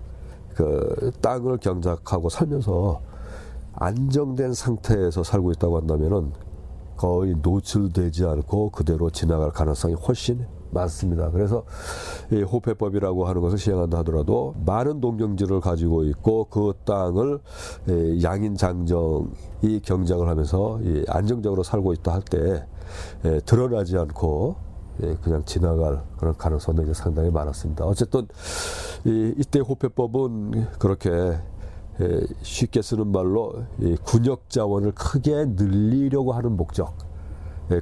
그 0.54 1.10
땅을 1.20 1.58
경작하고 1.58 2.28
살면서 2.28 3.00
안정된 3.74 4.54
상태에서 4.54 5.24
살고 5.24 5.50
있다고 5.52 5.78
한다면은 5.78 6.32
거의 6.96 7.34
노출되지 7.42 8.24
않고 8.24 8.70
그대로 8.70 9.10
지나갈 9.10 9.50
가능성이 9.50 9.94
훨씬 9.94 10.46
많습니다. 10.74 11.30
그래서 11.30 11.64
이 12.30 12.42
호패법이라고 12.42 13.26
하는 13.26 13.40
것을 13.40 13.56
시행한다 13.56 13.98
하더라도 13.98 14.54
많은 14.66 15.00
동경지를 15.00 15.60
가지고 15.60 16.04
있고 16.04 16.44
그 16.50 16.72
땅을 16.84 17.40
양인 18.22 18.56
장정이 18.56 19.80
경작을 19.82 20.28
하면서 20.28 20.78
안정적으로 21.08 21.62
살고 21.62 21.94
있다 21.94 22.12
할 22.12 22.22
때 22.24 22.66
드러나지 23.44 23.96
않고 23.96 24.56
그냥 25.22 25.44
지나갈 25.44 26.02
그런 26.16 26.36
가능성도 26.36 26.82
이제 26.82 26.94
상당히 26.94 27.30
많았습니다. 27.30 27.84
어쨌든 27.84 28.26
이, 29.04 29.34
이때 29.38 29.58
호패법은 29.60 30.78
그렇게 30.78 31.38
쉽게 32.42 32.82
쓰는 32.82 33.12
말로 33.12 33.64
군역 34.04 34.48
자원을 34.50 34.92
크게 34.92 35.44
늘리려고 35.46 36.32
하는 36.32 36.56
목적 36.56 36.96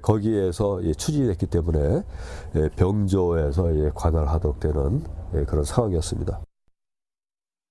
거기에서 0.03 0.80
추진했기 0.97 1.47
때문에 1.47 2.03
병조에서 2.76 3.93
관할하도록 3.95 4.61
되는 4.61 5.03
그런 5.47 5.64
상황이었습니다. 5.64 6.41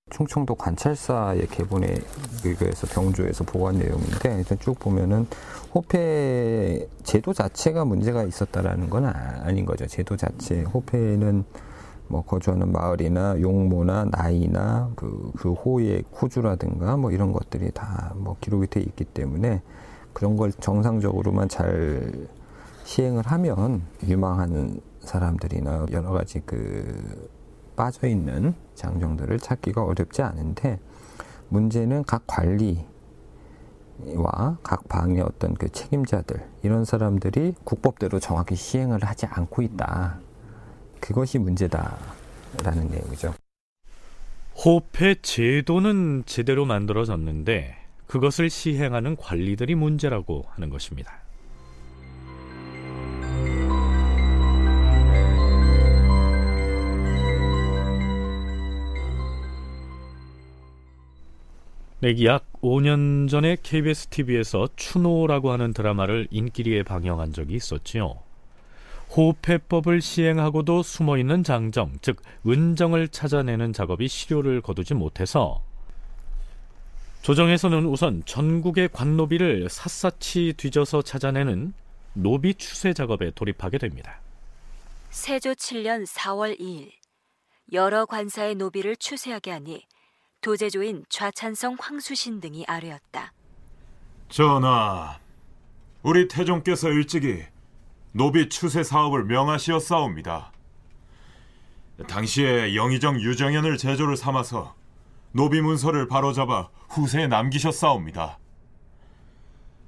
충청도 0.10 0.56
관찰사의 0.56 1.48
개본에 1.48 1.96
의거해서 2.44 2.86
병조에서 2.88 3.46
보고한 3.46 3.78
내용인데 3.78 4.40
일단 4.40 4.60
쭉 4.60 4.78
보면은 4.78 5.26
호패 5.74 6.86
제도 7.04 7.32
자체가 7.34 7.86
문제가 7.86 8.24
있었다라는 8.24 8.90
건 8.90 9.06
아닌 9.06 9.66
거죠. 9.66 9.88
제도 9.88 10.18
자체 10.18 10.64
호패는 10.64 11.46
뭐 12.10 12.24
거주하는 12.26 12.74
마을이나 12.74 13.40
용모나 13.40 14.06
나이나 14.12 14.92
그, 14.98 15.32
그 15.38 15.54
호의 15.54 16.04
호주라든가 16.22 16.98
뭐 16.98 17.12
이런 17.12 17.32
것들이 17.32 17.72
다 17.72 18.12
뭐 18.16 18.36
기록이 18.42 18.68
돼 18.68 18.82
있기 18.82 19.06
때문에 19.06 19.62
그런 20.14 20.38
걸 20.38 20.52
정상적으로만 20.52 21.50
잘 21.50 22.28
시행을 22.84 23.26
하면 23.26 23.84
유망한 24.08 24.82
사람들이나 25.00 25.88
여러 25.92 26.12
가지 26.12 26.42
그 26.46 27.30
빠져 27.76 28.08
있는 28.08 28.54
장정들을 28.76 29.40
찾기가 29.40 29.84
어렵지 29.84 30.22
않은데 30.22 30.80
문제는 31.50 32.04
각 32.04 32.24
관리와 32.28 32.86
각 34.64 34.88
방의 34.88 35.22
어떤 35.22 35.54
그 35.56 35.70
책임자들 35.70 36.46
이런 36.64 36.86
사람들이 36.86 37.56
국법대로 37.64 38.20
정확히 38.20 38.56
시행을 38.56 39.04
하지 39.04 39.26
않고 39.26 39.62
있다. 39.62 40.20
그것이 41.00 41.40
문제다라는 41.40 42.90
내용이죠. 42.90 43.34
호패 44.64 45.22
제도는 45.22 46.24
제대로 46.26 46.66
만들어졌는데 46.66 47.81
그것을 48.12 48.50
시행하는 48.50 49.16
관리들이 49.16 49.74
문제라고 49.74 50.44
하는 50.50 50.70
것입니다. 50.70 51.22
네, 62.02 62.26
약 62.26 62.52
5년 62.62 63.30
전에 63.30 63.56
KBS 63.64 64.08
TV에서 64.08 64.68
추노라고 64.76 65.52
하는 65.52 65.72
드라마를 65.72 66.28
인기리에 66.32 66.84
방영한 66.84 67.32
적이 67.32 67.56
있었지요. 67.56 68.16
호패법을 69.16 70.02
시행하고도 70.02 70.84
숨어있는 70.84 71.46
장정, 71.46 71.94
즉 72.02 72.22
은정을 72.46 73.08
찾아내는 73.08 73.72
작업이 73.72 74.10
실효를 74.10 74.60
거두지 74.60 74.96
못해서 74.96 75.62
조정에서는 77.22 77.86
우선 77.86 78.24
전국의 78.26 78.90
관노비를 78.90 79.68
샅샅이 79.70 80.54
뒤져서 80.58 81.04
찾아내는 81.04 81.74
노비 82.14 82.56
추세 82.56 82.94
작업에 82.94 83.32
돌입하게 83.32 83.78
됩니다. 83.78 84.20
세조 85.12 85.52
7년 85.52 86.08
4월 86.08 86.60
2일 86.60 86.90
여러 87.74 88.06
관사의 88.06 88.56
노비를 88.56 88.96
추쇄하게 88.96 89.52
하니 89.52 89.86
도제조인 90.42 91.06
좌찬성 91.10 91.78
황수신 91.80 92.42
등이 92.42 92.66
아뢰었다. 92.68 93.34
전하, 94.30 95.20
우리 96.02 96.28
태종께서 96.28 96.90
일찍이 96.90 97.44
노비 98.14 98.50
추쇄 98.50 98.82
사업을 98.82 99.26
명하시었사옵니다. 99.26 100.52
당시에 102.08 102.76
영의정 102.76 103.22
유정현을 103.22 103.78
제조를 103.78 104.18
삼아서 104.18 104.74
노비 105.34 105.62
문서를 105.62 106.08
바로잡아 106.08 106.70
후세에 106.90 107.28
남기셨사옵니다. 107.28 108.38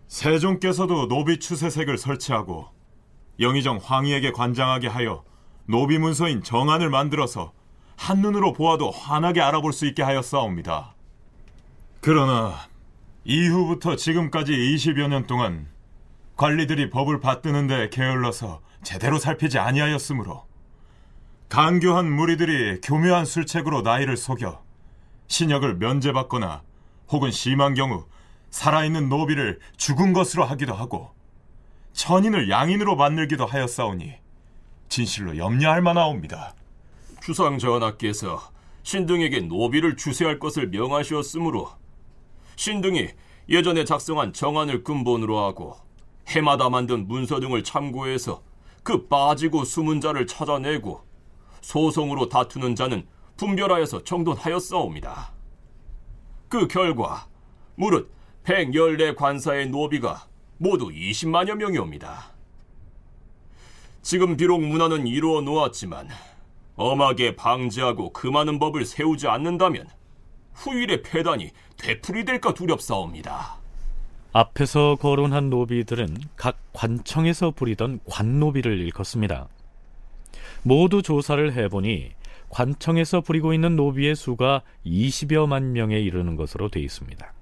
세종께서도 0.08 1.08
노비 1.08 1.40
추쇄색을 1.40 1.98
설치하고 1.98 2.68
영의정 3.40 3.80
황희에게 3.82 4.32
관장하게 4.32 4.88
하여 4.88 5.24
노비 5.66 5.98
문서인 5.98 6.44
정안을 6.44 6.90
만들어서 6.90 7.52
한눈으로 7.98 8.54
보아도 8.54 8.92
환하게 8.92 9.42
알아볼 9.42 9.74
수 9.74 9.86
있게 9.86 10.04
하였사옵니다. 10.04 10.96
그러나 12.00 12.56
이후부터 13.24 13.96
지금까지 13.96 14.52
20여 14.52 15.08
년 15.08 15.26
동안 15.26 15.68
관리들이 16.36 16.90
법을 16.90 17.20
받드는데 17.20 17.90
게을러서 17.90 18.62
제대로 18.84 19.18
살피지 19.18 19.60
아니하였으므로 19.60 20.46
간교한 21.50 22.12
무리들이 22.12 22.82
교묘한 22.82 23.26
술책으로 23.26 23.82
나이를 23.82 24.18
속여 24.18 24.64
신역을 25.28 25.76
면제받거나 25.76 26.62
혹은 27.10 27.32
심한 27.32 27.74
경우 27.74 28.06
살아있는 28.50 29.10
노비를 29.10 29.60
죽은 29.78 30.14
것으로 30.14 30.46
하기도 30.46 30.74
하고 30.74 31.12
천인을 31.94 32.50
양인으로 32.50 32.96
만들기도 32.96 33.46
하였사오니 33.46 34.14
진실로 34.90 35.38
염려할 35.38 35.82
만하옵니다. 35.82 36.54
주상 37.22 37.58
전하께서 37.58 38.52
신등에게 38.84 39.42
노비를 39.42 39.96
주세할 39.96 40.40
것을 40.40 40.68
명하시었으므로 40.70 41.72
신등이 42.56 43.10
예전에 43.50 43.86
작성한 43.86 44.34
정안을 44.34 44.84
근본으로 44.84 45.40
하고 45.40 45.76
해마다 46.28 46.70
만든 46.70 47.08
문서 47.08 47.40
등을 47.40 47.64
참고해서 47.64 48.44
그 48.84 49.08
빠지고 49.08 49.64
숨은 49.66 50.02
자를 50.02 50.28
찾아내고 50.28 51.04
소송으로 51.62 52.30
다투는 52.30 52.76
자는 52.76 53.08
분별하여서 53.38 54.04
정돈하였사옵니다. 54.04 55.32
그 56.50 56.68
결과 56.68 57.28
무릇 57.76 58.12
114 58.44 59.16
관사의 59.16 59.70
노비가 59.70 60.28
모두 60.58 60.90
20만여 60.90 61.56
명이옵니다. 61.56 62.32
지금 64.02 64.36
비록 64.38 64.62
문화는 64.62 65.08
이루어 65.08 65.42
놓았지만 65.42 66.10
엄하게 66.76 67.36
방지하고 67.36 68.12
그 68.12 68.28
많은 68.28 68.60
법을 68.60 68.86
세우지 68.86 69.28
않는다면 69.28 69.88
후일의 70.54 71.02
폐단이 71.04 71.52
되풀이될까 71.78 72.54
두렵사옵니다. 72.54 73.58
앞에서 74.34 74.98
거론한 75.00 75.50
노비들은 75.50 76.18
각 76.36 76.58
관청에서 76.74 77.52
부리던 77.52 78.00
관노비를 78.10 78.80
일컫습니다. 78.80 79.48
모두 80.64 81.02
조사를 81.02 81.54
해보니 81.54 82.12
관청에서 82.54 83.22
부리고 83.22 83.52
있는 83.52 83.76
노비의 83.76 84.16
수가 84.16 84.62
20여만 84.86 85.64
명에 85.72 86.00
이르는 86.00 86.36
것으로 86.36 86.70
되어 86.70 86.84
있습니다. 86.84 87.34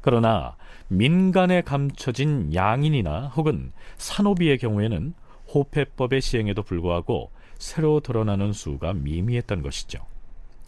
그러나 0.00 0.56
민간에 0.88 1.60
감춰진 1.60 2.52
양인이나 2.52 3.28
혹은 3.28 3.72
산노비의 3.98 4.58
경우에는 4.58 5.14
호패법의 5.54 6.20
시행에도 6.20 6.64
불구하고 6.64 7.30
새로 7.58 8.00
드러나는 8.00 8.52
수가 8.52 8.92
미미했던 8.94 9.62
것이죠. 9.62 10.04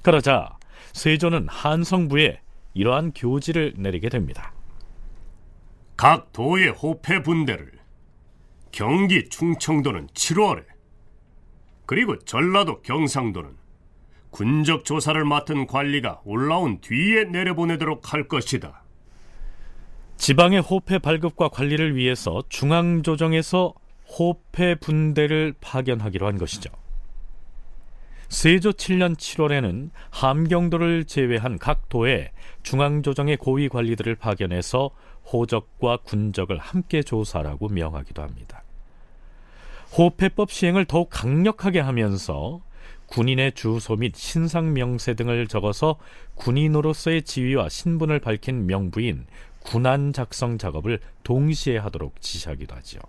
그러자 0.05 0.57
세조는 0.93 1.49
한성부에 1.49 2.41
이러한 2.74 3.12
교지를 3.14 3.74
내리게 3.76 4.09
됩니다. 4.09 4.53
각 5.97 6.33
도의 6.33 6.68
호패 6.70 7.22
분대를 7.22 7.72
경기 8.70 9.28
충청도는 9.28 10.07
7월에 10.09 10.64
그리고 11.87 12.16
전라도 12.20 12.80
경상도는 12.83 13.61
군적 14.33 14.85
조사를 14.85 15.22
맡은 15.24 15.66
관리가 15.66 16.22
올라온 16.24 16.80
뒤에 16.80 17.24
내려보내도록 17.24 18.12
할 18.12 18.26
것이다. 18.26 18.83
지방의 20.16 20.61
호패 20.61 20.99
발급과 20.99 21.49
관리를 21.49 21.95
위해서 21.95 22.43
중앙조정에서 22.49 23.74
호패 24.18 24.76
분대를 24.76 25.55
파견하기로 25.61 26.26
한 26.26 26.39
것이죠. 26.39 26.70
세조 28.28 28.72
7년 28.72 29.14
7월에는 29.16 29.91
함경도를 30.11 31.05
제외한 31.05 31.59
각 31.59 31.91
도에 31.91 32.33
중앙조정의 32.62 33.37
고위 33.37 33.68
관리들을 33.68 34.14
파견해서 34.14 34.91
호적과 35.30 35.99
군적을 35.99 36.57
함께 36.57 37.03
조사라고 37.03 37.68
명하기도 37.68 38.22
합니다. 38.22 38.62
호패법 39.99 40.51
시행을 40.51 40.87
더욱 40.87 41.11
강력하게 41.11 41.80
하면서 41.80 42.62
군인의 43.12 43.52
주소 43.52 43.96
및 43.96 44.16
신상 44.16 44.72
명세 44.72 45.12
등을 45.12 45.46
적어서 45.46 45.96
군인으로서의 46.36 47.24
지위와 47.24 47.68
신분을 47.68 48.20
밝힌 48.20 48.64
명부인 48.64 49.26
군안 49.60 50.14
작성 50.14 50.56
작업을 50.56 50.98
동시에 51.22 51.76
하도록 51.76 52.18
지시하기도 52.22 52.74
하지요. 52.74 53.02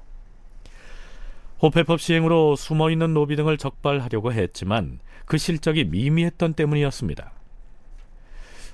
호패법 1.61 2.01
시행으로 2.01 2.57
숨어 2.57 2.91
있는 2.91 3.13
노비 3.13 3.37
등을 3.37 3.57
적발하려고 3.57 4.33
했지만 4.33 4.99
그 5.23 5.37
실적이 5.37 5.85
미미했던 5.85 6.55
때문이었습니다. 6.55 7.31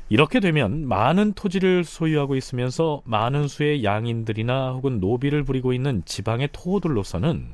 이렇게 0.10 0.40
되면 0.40 0.88
많은 0.88 1.34
토지를 1.34 1.84
소유하고 1.84 2.38
있으면서 2.38 3.04
많은 3.06 3.48
수의 3.48 3.84
양인들이나 3.84 4.72
혹은 4.72 5.00
노비를 5.00 5.44
부리고 5.44 5.74
있는 5.74 6.02
지방의 6.06 6.50
토호들로서는 6.54 7.52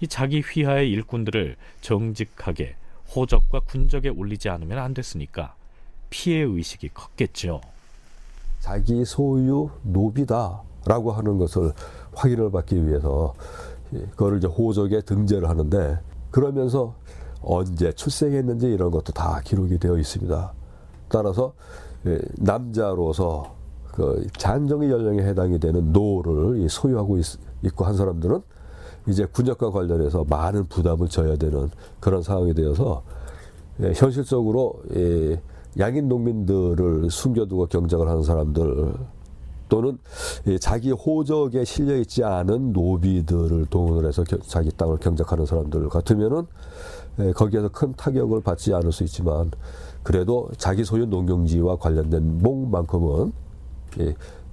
이 0.00 0.06
자기 0.06 0.40
휘하의 0.40 0.90
일꾼들을 0.90 1.56
정직하게 1.80 2.76
호적과 3.14 3.60
군적에 3.60 4.08
올리지 4.08 4.48
않으면 4.48 4.78
안 4.78 4.94
됐으니까 4.94 5.54
피해 6.10 6.42
의식이 6.42 6.90
컸겠죠. 6.90 7.60
자기 8.60 9.04
소유 9.04 9.70
노비다라고 9.82 11.12
하는 11.12 11.38
것을 11.38 11.72
확인을 12.14 12.50
받기 12.50 12.86
위해서 12.86 13.34
그거를 14.10 14.38
이제 14.38 14.46
호적에 14.46 15.00
등재를 15.02 15.48
하는데 15.48 15.98
그러면서 16.30 16.94
언제 17.42 17.92
출생했는지 17.92 18.66
이런 18.66 18.90
것도 18.90 19.12
다 19.12 19.40
기록이 19.44 19.78
되어 19.78 19.98
있습니다. 19.98 20.52
따라서 21.08 21.54
남자로서 22.36 23.54
그 23.92 24.26
장정의 24.36 24.90
연령에 24.90 25.22
해당이 25.22 25.58
되는 25.58 25.92
노를 25.92 26.68
소유하고 26.68 27.18
있, 27.18 27.24
있고 27.62 27.84
한 27.84 27.96
사람들은 27.96 28.40
이제 29.06 29.24
군역과 29.24 29.70
관련해서 29.70 30.24
많은 30.28 30.66
부담을 30.68 31.08
져야 31.08 31.36
되는 31.36 31.70
그런 32.00 32.22
상황이 32.22 32.54
되어서 32.54 33.02
현실적으로 33.94 34.82
양인 35.78 36.08
농민들을 36.08 37.10
숨겨두고 37.10 37.66
경작을 37.66 38.08
하는 38.08 38.22
사람들 38.22 38.92
또는 39.68 39.98
자기 40.60 40.90
호적에 40.90 41.64
실려 41.64 41.96
있지 41.96 42.24
않은 42.24 42.72
노비들을 42.72 43.66
동원을 43.66 44.08
해서 44.08 44.24
자기 44.46 44.70
땅을 44.72 44.98
경작하는 44.98 45.46
사람들 45.46 45.88
같으면은 45.88 46.46
거기에서 47.34 47.68
큰 47.68 47.94
타격을 47.94 48.42
받지 48.42 48.74
않을 48.74 48.92
수 48.92 49.04
있지만 49.04 49.50
그래도 50.02 50.48
자기 50.56 50.84
소유 50.84 51.06
농경지와 51.06 51.76
관련된 51.76 52.42
목만큼은 52.42 53.32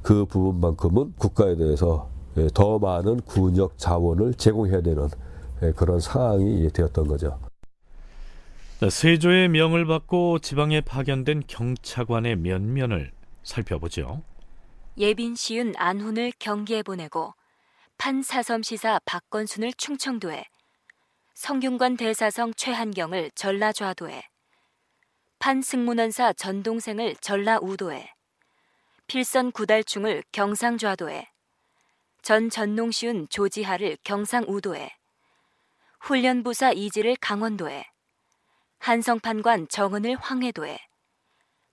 그 0.04 0.26
부분만큼은 0.26 1.14
국가에 1.18 1.56
대해서 1.56 2.08
더 2.54 2.80
많은 2.80 3.22
군역 3.22 3.78
자원을 3.78 4.34
제공해야 4.36 4.82
되는 4.82 5.10
그런 5.76 6.00
상황이 6.00 6.70
되었던 6.70 7.08
거죠. 7.08 7.40
세조의 8.88 9.50
명을 9.50 9.86
받고 9.86 10.40
지방에 10.40 10.82
파견된 10.82 11.44
경차관의 11.48 12.36
면면을 12.36 13.12
살펴보죠. 13.44 14.22
예빈 14.98 15.36
시윤 15.36 15.74
안훈을 15.76 16.32
경기에 16.38 16.84
보내고 16.84 17.34
판사섬 17.98 18.62
시사 18.62 19.00
박건순을 19.06 19.74
충청도에 19.74 20.46
성균관 21.34 21.98
대사성 21.98 22.54
최한경을 22.56 23.32
전라좌도에 23.34 24.24
판승문원사 25.40 26.34
전동생을 26.34 27.16
전라우도에 27.22 28.10
필선 29.08 29.52
구달충을 29.52 30.24
경상좌도에 30.32 31.28
전 32.28 32.50
전농시운 32.50 33.30
조지하를 33.30 33.96
경상우도에 34.04 34.92
훈련부사 36.02 36.74
이지를 36.74 37.16
강원도에 37.22 37.86
한성판관 38.80 39.70
정은을 39.70 40.18
황해도에 40.18 40.78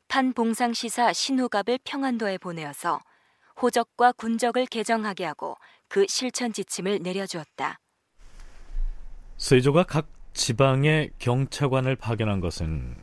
판봉상시사 0.06 1.12
신우갑을 1.12 1.80
평안도에 1.82 2.38
보내어서 2.38 3.00
호적과 3.60 4.12
군적을 4.12 4.66
개정하게 4.66 5.24
하고 5.24 5.56
그 5.88 6.06
실천 6.08 6.52
지침을 6.52 7.00
내려주었다. 7.02 7.80
세조가 9.36 9.82
각 9.82 10.06
지방의 10.34 11.10
경차관을 11.18 11.96
파견한 11.96 12.38
것은 12.38 12.96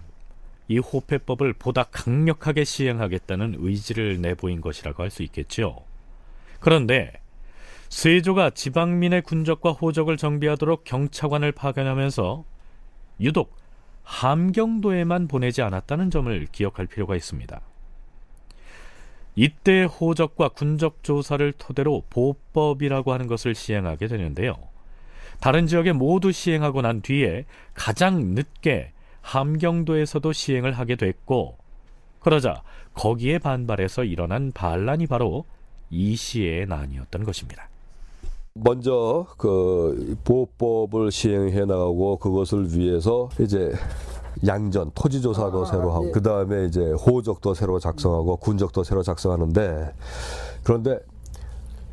이 0.70 0.78
호패법을 0.78 1.52
보다 1.52 1.84
강력하게 1.84 2.64
시행하겠다는 2.64 3.56
의지를 3.60 4.22
내보인 4.22 4.62
것이라고 4.62 5.04
할 5.04 5.10
수 5.10 5.22
있겠죠. 5.24 5.84
그런데 6.62 7.22
세조가 7.92 8.52
지방민의 8.52 9.22
군적과 9.22 9.74
호적을 9.74 10.16
정비하도록 10.16 10.86
경차관을 10.86 11.52
파견하면서 11.52 12.46
유독 13.20 13.58
함경도에만 14.04 15.28
보내지 15.28 15.62
않았다는 15.62 16.10
점을 16.10 16.48
기억할 16.54 16.88
필요가 16.88 17.18
있습니다. 17.18 17.62
이때 19.36 19.84
호적과 19.84 20.50
군적 20.50 21.04
조사를 21.04 21.52
토대로 21.58 22.04
보법이라고 22.10 23.12
하는 23.12 23.28
것을 23.28 23.54
시행하게 23.54 24.08
되는데요. 24.08 24.56
다른 25.42 25.68
지역에 25.68 25.92
모두 25.92 26.32
시행하고 26.32 26.82
난 26.82 27.02
뒤에 27.02 27.46
가장 27.74 28.34
늦게 28.36 28.94
함경도에서도 29.22 30.32
시행을 30.32 30.72
하게 30.72 30.96
됐고 30.96 31.58
그러자 32.22 32.64
거기에 32.94 33.38
반발해서 33.38 34.06
일어난 34.06 34.54
반란이 34.54 35.08
바로 35.08 35.46
이시의 35.90 36.68
난이었던 36.68 37.26
것입니다. 37.26 37.71
먼저 38.54 39.26
그 39.38 40.18
보호법을 40.24 41.12
시행해 41.12 41.62
나가고 41.62 42.18
그것을 42.18 42.78
위해서 42.78 43.30
이제 43.40 43.72
양전 44.46 44.92
토지 44.96 45.22
조사도 45.22 45.64
아, 45.64 45.66
새로 45.66 45.92
하고 45.92 46.08
예. 46.08 46.12
그 46.12 46.22
다음에 46.22 46.66
이제 46.66 46.92
호적도 46.92 47.54
새로 47.54 47.80
작성하고 47.80 48.38
군적도 48.38 48.84
새로 48.84 49.04
작성하는데 49.04 49.94
그런데 50.64 51.00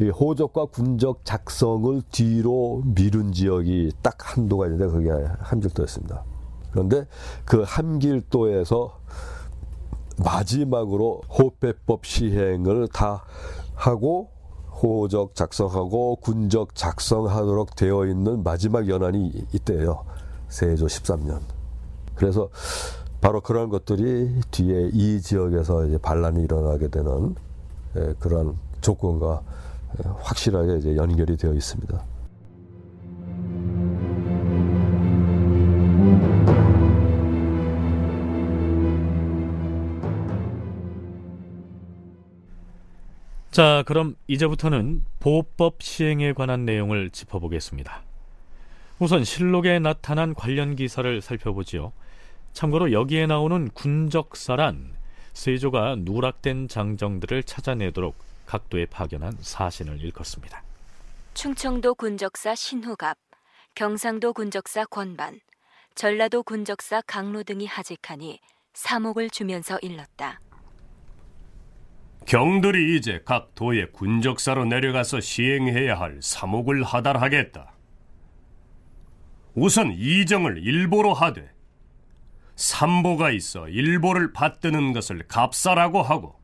이 0.01 0.09
호적과 0.09 0.67
군적 0.67 1.25
작성을 1.25 2.01
뒤로 2.13 2.83
미룬 2.85 3.33
지역이 3.33 3.93
딱 4.03 4.37
한도가 4.37 4.67
있는데 4.67 4.87
그게 4.87 5.11
함길도였습니다. 5.41 6.25
그런데 6.71 7.07
그 7.45 7.63
함길도에서 7.67 8.99
마지막으로 10.19 11.23
호패법 11.29 12.07
시행을 12.07 12.89
다 12.89 13.25
하고 13.75 14.31
호적 14.83 15.35
작성하고 15.35 16.17
군적 16.17 16.75
작성하도록 16.75 17.75
되어 17.75 18.07
있는 18.07 18.43
마지막 18.43 18.89
연한이 18.89 19.33
이때예요. 19.53 20.05
세조 20.49 20.87
13년. 20.87 21.41
그래서 22.15 22.49
바로 23.21 23.41
그런 23.41 23.69
것들이 23.69 24.41
뒤에 24.51 24.91
이 24.93 25.21
지역에서 25.21 25.87
이제 25.87 25.99
반란이 25.99 26.43
일어나게 26.43 26.89
되는 26.89 27.35
예, 27.97 28.15
그런 28.21 28.57
조건과 28.81 29.43
예, 29.99 30.09
확실하게 30.21 30.79
이제 30.79 30.97
연결이 30.97 31.37
되어 31.37 31.53
있습니다. 31.53 32.01
자, 43.59 43.83
그럼 43.87 44.15
이제부터는 44.29 45.05
보법 45.19 45.83
시행에 45.83 46.33
관한 46.33 46.65
내용을 46.65 47.11
짚어보겠습니다. 47.11 48.03
우선 49.01 49.25
실록에 49.25 49.81
나타난 49.81 50.33
관련 50.33 50.77
기사를 50.77 51.21
살펴보지요. 51.21 51.93
참고로 52.53 52.93
여기에 52.93 53.27
나오는 53.27 53.69
군적사란 53.71 54.93
세조가 55.33 55.97
누락된 55.99 56.69
장정들을 56.69 57.43
찾아내도록 57.43 58.15
각도에 58.47 58.87
파견한 58.87 59.37
사신을 59.41 60.05
일컫습니다. 60.05 60.63
충청도 61.35 61.97
군적사 61.97 62.55
신후갑, 62.55 63.19
경상도 63.75 64.35
군적사 64.35 64.85
권반, 64.85 65.41
전라도 65.97 66.45
군적사 66.45 67.03
강로 67.09 67.43
등이 67.43 67.67
하직하니 67.67 68.39
사목을 68.75 69.31
주면서 69.31 69.81
일렀다. 69.83 70.39
경들이 72.29 72.95
이제 72.95 73.23
각 73.25 73.55
도의 73.55 73.91
군적사로 73.93 74.67
내려가서 74.67 75.19
시행해야 75.19 75.99
할 75.99 76.19
사목을 76.21 76.83
하달하겠다. 76.83 77.73
우선 79.55 79.93
이정을 79.93 80.59
일보로 80.59 81.15
하되 81.15 81.51
삼보가 82.55 83.31
있어 83.31 83.71
일보를 83.71 84.35
받드는 84.35 84.93
것을 84.93 85.27
갑사라고 85.27 86.03
하고 86.03 86.39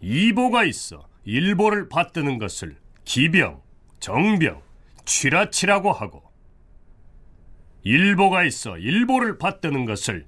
이보가 0.00 0.64
있어 0.64 1.06
일보를 1.24 1.90
받드는 1.90 2.38
것을 2.38 2.78
기병, 3.04 3.60
정병, 4.00 4.62
취라치라고 5.04 5.92
하고 5.92 6.22
일보가 7.82 8.44
있어 8.44 8.78
일보를 8.78 9.36
받드는 9.36 9.84
것을 9.84 10.26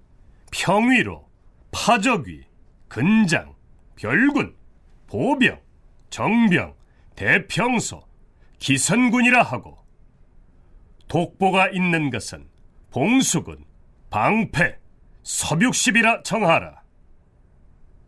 평위로, 0.51 1.27
파적위, 1.71 2.43
근장, 2.89 3.56
별군, 3.97 4.55
보병, 5.07 5.61
정병, 6.11 6.75
대평소, 7.15 8.03
기선군이라 8.59 9.43
하고 9.43 9.79
독보가 11.09 11.71
있는 11.71 12.11
것은 12.11 12.49
봉수군, 12.91 13.65
방패, 14.11 14.79
서육십이라 15.23 16.23
정하라. 16.23 16.83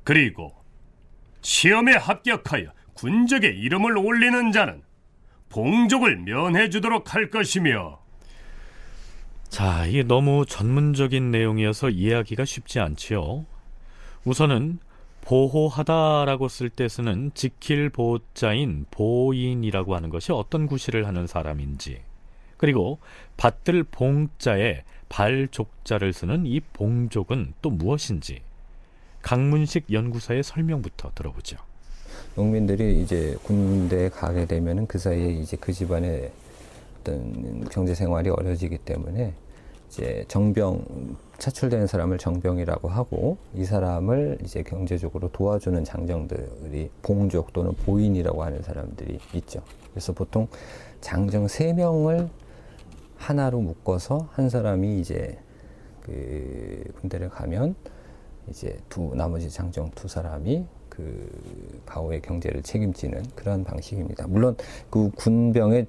그리고 0.04 0.54
시험에 1.42 1.94
합격하여 1.94 2.72
군적의 2.94 3.58
이름을 3.58 3.96
올리는 3.98 4.52
자는 4.52 4.82
봉족을 5.50 6.16
면해 6.16 6.68
주도록 6.70 7.14
할 7.14 7.30
것이며 7.30 8.00
자, 9.48 9.86
이게 9.86 10.02
너무 10.02 10.44
전문적인 10.46 11.30
내용이어서 11.30 11.90
이해하기가 11.90 12.44
쉽지 12.44 12.80
않지요. 12.80 13.46
우선은 14.24 14.78
보호하다라고 15.28 16.48
쓸 16.48 16.70
때 16.70 16.88
쓰는 16.88 17.32
지킬 17.34 17.90
보자인 17.90 18.86
보인이라고 18.90 19.94
하는 19.94 20.08
것이 20.08 20.32
어떤 20.32 20.66
구실을 20.66 21.06
하는 21.06 21.26
사람인지 21.26 22.00
그리고 22.56 22.98
받들 23.36 23.84
봉자에 23.84 24.84
발족자를 25.10 26.14
쓰는 26.14 26.46
이 26.46 26.60
봉족은 26.60 27.52
또 27.60 27.68
무엇인지 27.68 28.40
강문식 29.20 29.92
연구사의 29.92 30.42
설명부터 30.42 31.12
들어보죠. 31.14 31.58
농민들이 32.34 33.02
이제 33.02 33.36
군대에 33.42 34.08
가게 34.08 34.46
되면은 34.46 34.86
그 34.86 34.98
사이에 34.98 35.28
이제 35.28 35.58
그 35.60 35.74
집안의 35.74 36.32
어떤 37.00 37.68
경제 37.68 37.94
생활이 37.94 38.30
어려지기 38.30 38.78
때문에 38.78 39.34
이제 39.88 40.24
정병 40.28 41.18
차출되는 41.38 41.86
사람을 41.86 42.18
정병이라고 42.18 42.88
하고 42.88 43.38
이 43.54 43.64
사람을 43.64 44.38
이제 44.44 44.62
경제적으로 44.62 45.30
도와주는 45.30 45.84
장정들이 45.84 46.90
봉족 47.02 47.52
또는 47.52 47.72
보인이라고 47.74 48.42
하는 48.42 48.60
사람들이 48.62 49.18
있죠. 49.34 49.62
그래서 49.92 50.12
보통 50.12 50.48
장정 51.00 51.46
세 51.46 51.72
명을 51.72 52.28
하나로 53.16 53.60
묶어서 53.60 54.28
한 54.32 54.48
사람이 54.48 55.00
이제 55.00 55.38
그 56.02 56.82
군대를 57.00 57.28
가면 57.28 57.74
이제 58.48 58.76
두 58.88 59.14
나머지 59.14 59.50
장정 59.50 59.90
두 59.94 60.08
사람이 60.08 60.66
그 60.88 61.82
가오의 61.86 62.22
경제를 62.22 62.62
책임지는 62.62 63.22
그런 63.36 63.62
방식입니다. 63.62 64.26
물론 64.26 64.56
그 64.90 65.10
군병의 65.10 65.86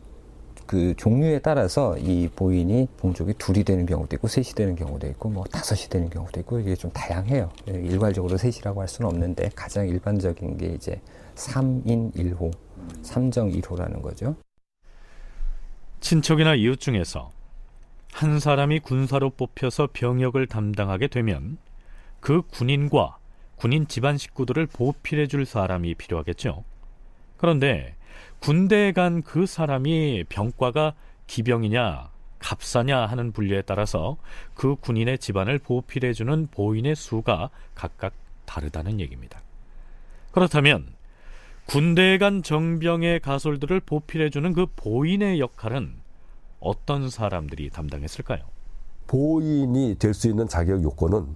그 0.66 0.93
종류에 0.97 1.39
따라서 1.39 1.97
이 1.97 2.28
보인이 2.28 2.88
봉족이 2.97 3.34
둘이 3.38 3.64
되는 3.64 3.86
경우도 3.86 4.16
있고 4.16 4.28
셋이 4.28 4.49
되는 4.55 4.76
경우도 4.76 5.07
있고 5.07 5.30
뭐 5.30 5.43
다섯이 5.45 5.89
되는 5.89 6.10
경우도 6.10 6.39
있고 6.41 6.60
이게 6.60 6.76
좀 6.76 6.91
다양해요. 6.91 7.49
일괄적으로 7.68 8.38
셋이라고 8.38 8.82
할 8.82 8.88
수는 8.88 9.10
없는데 9.10 9.49
가장 9.55 9.88
일반적인 9.88 10.57
게 10.57 10.68
이제 10.68 11.01
3인 11.36 12.14
1호, 12.14 12.51
3정 13.03 13.62
1호라는 13.62 14.01
거죠. 14.01 14.36
친척이나 16.01 16.55
이웃 16.55 16.80
중에서 16.80 17.32
한 18.12 18.39
사람이 18.39 18.80
군사로 18.80 19.32
뽑혀서 19.32 19.89
병역을 19.93 20.47
담당하게 20.47 21.07
되면 21.07 21.57
그 22.20 22.41
군인과 22.41 23.18
군인 23.55 23.88
집안 23.88 24.18
식구들을 24.18 24.68
보필해 24.68 25.28
줄 25.28 25.45
사람이 25.45 25.95
필요하겠죠. 25.95 26.64
그런데 27.38 27.95
군대에 28.39 28.91
간 28.91 29.22
그 29.22 29.45
사람이 29.45 30.26
병과가 30.30 30.93
기병이냐 31.28 32.10
갑사냐 32.39 33.05
하는 33.05 33.32
분류에 33.32 33.64
따라서 33.64 34.18
그 34.53 34.76
군인의 34.76 35.18
집안을 35.20 35.60
보필해 35.60 36.14
주는 36.14 36.47
보인의 36.49 36.95
수가 36.95 37.49
각각 37.76 38.14
다르다는 38.45 38.99
얘기입니다. 38.99 39.41
그렇다면 40.32 40.93
군대에 41.68 42.18
간 42.18 42.41
정병의 42.41 43.20
가솔들을 43.20 43.82
보필해 43.82 44.30
주는 44.30 44.53
그 44.53 44.66
보인의 44.76 45.39
역할은 45.39 45.93
어떤 46.60 47.10
사람들이 47.10 47.70
담당했을까요? 47.70 48.39
보인이 49.07 49.95
될 49.99 50.14
수 50.14 50.30
있는 50.30 50.47
자격 50.47 50.82
요건은 50.82 51.28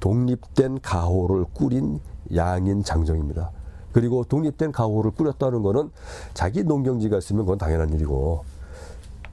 독립된 0.00 0.80
가호를 0.80 1.44
꾸린 1.52 2.00
양인 2.34 2.82
장정입니다. 2.82 3.50
그리고 3.98 4.22
독립된 4.22 4.70
가호를 4.70 5.10
꾸렸다는 5.10 5.62
것은 5.62 5.90
자기 6.34 6.62
농경지가 6.62 7.18
있으면 7.18 7.44
그건 7.44 7.58
당연한 7.58 7.92
일이고 7.92 8.44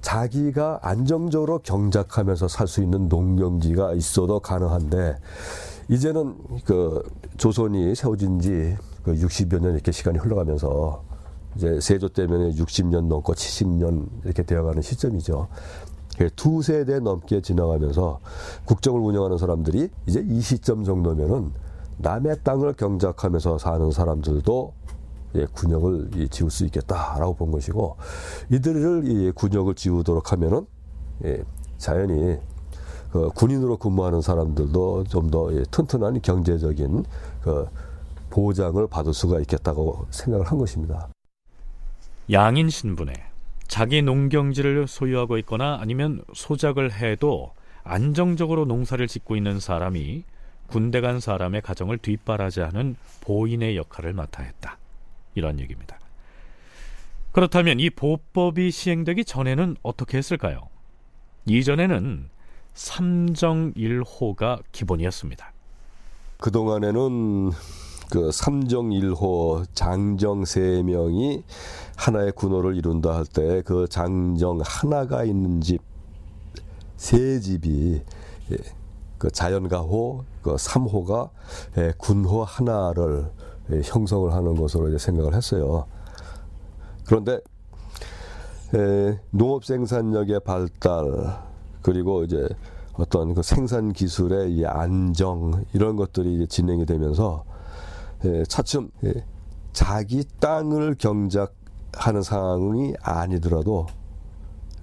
자기가 0.02 0.80
안정적으로 0.82 1.60
경작하면서 1.60 2.48
살 2.48 2.68
수 2.68 2.82
있는 2.82 3.08
농경지가 3.08 3.94
있어도 3.94 4.40
가능한데 4.40 5.18
이제는 5.90 6.36
그 6.66 7.04
조선이 7.38 7.94
세워진 7.94 8.40
지 8.40 8.76
그 9.06 9.14
60여 9.14 9.60
년 9.62 9.76
이렇게 9.76 9.92
시간이 9.92 10.18
흘러가면서 10.18 11.04
이제 11.56 11.80
세조 11.80 12.10
때문에 12.10 12.56
60년 12.56 13.06
넘고 13.06 13.34
70년 13.34 14.08
이렇게 14.26 14.42
되어가는 14.42 14.82
시점이죠. 14.82 15.48
두 16.36 16.62
세대 16.64 17.00
넘게 17.00 17.42
지나가면서 17.42 18.20
국정을 18.66 19.00
운영하는 19.00 19.38
사람들이 19.38 19.90
이제 20.08 20.26
이 20.28 20.42
시점 20.42 20.84
정도면은 20.84 21.52
남의 21.98 22.38
땅을 22.44 22.74
경작하면서 22.74 23.58
사는 23.58 23.92
사람들도 23.92 24.74
예, 25.36 25.46
군역을 25.46 26.30
지울 26.30 26.50
수 26.50 26.66
있겠다라고 26.66 27.36
본 27.36 27.52
것이고 27.52 27.98
이들을 28.52 29.04
이 29.06 29.32
군역을 29.32 29.76
지우도록 29.76 30.32
하면은 30.32 30.66
예, 31.26 31.44
자연히 31.78 32.40
그 33.12 33.30
군인으로 33.30 33.78
근무하는 33.78 34.22
사람들도 34.22 35.06
좀더 35.06 35.54
예, 35.54 35.64
튼튼한 35.72 36.22
경제적인 36.22 37.06
그 37.42 37.68
보장을 38.30 38.86
받을 38.88 39.14
수가 39.14 39.40
있겠다고 39.40 40.08
생각을 40.10 40.46
한 40.46 40.58
것입니다. 40.58 41.08
양인 42.32 42.70
신분에 42.70 43.14
자기 43.68 44.02
농경지를 44.02 44.88
소유하고 44.88 45.38
있거나 45.40 45.78
아니면 45.80 46.24
소작을 46.34 46.92
해도 46.94 47.52
안정적으로 47.84 48.66
농사를 48.66 49.06
짓고 49.08 49.36
있는 49.36 49.60
사람이 49.60 50.24
군대 50.68 51.02
간 51.02 51.20
사람의 51.20 51.62
가정을 51.62 51.98
뒷바라지하는 52.00 52.96
보인의 53.22 53.78
역할을 53.78 54.14
맡아 54.14 54.44
했다. 54.44 54.78
이런 55.36 55.60
얘기입니다. 55.60 56.00
그렇다면 57.32 57.80
이 57.80 57.90
보법이 57.90 58.72
시행되기 58.72 59.26
전에는 59.26 59.76
어떻게 59.84 60.18
했을까요? 60.18 60.70
이전에는 61.46 62.30
삼정일호가 62.74 64.60
기본이었습니다. 64.72 65.54
그동안에는 66.40 67.52
그 68.12 68.32
삼정일호 68.32 69.64
장정 69.74 70.46
세 70.46 70.84
명이 70.84 71.44
하나의 71.96 72.32
군호를 72.34 72.76
이룬다 72.78 73.16
할 73.16 73.26
때 73.26 73.62
그 73.64 73.88
장정 73.90 74.60
하나가 74.64 75.24
있는 75.24 75.62
집 75.62 75.82
세 76.98 77.40
집이 77.40 78.02
예, 78.52 78.58
그 79.18 79.30
자연가호 79.30 80.24
그 80.46 80.58
삼호가 80.60 81.32
예, 81.80 81.92
군호 81.98 82.44
하나를 82.44 83.32
예, 83.72 83.82
형성을 83.84 84.32
하는 84.32 84.56
것으로 84.56 84.90
이제 84.90 85.00
생각을 85.00 85.34
했어요. 85.34 85.88
그런데 87.08 87.40
농업 89.32 89.66
생산력의 89.66 90.42
발달 90.42 91.40
그리고 91.82 92.24
이제 92.24 92.48
어떤 92.94 93.34
그 93.34 93.42
생산 93.42 93.92
기술의 93.92 94.54
이 94.54 94.66
안정 94.66 95.66
이런 95.74 95.96
것들이 95.96 96.46
진행이 96.48 96.86
되면서 96.86 97.44
차츰 98.48 98.92
자기 99.74 100.26
땅을 100.40 100.96
경작하는 101.00 102.22
상황이 102.22 102.94
아니더라도 103.02 103.88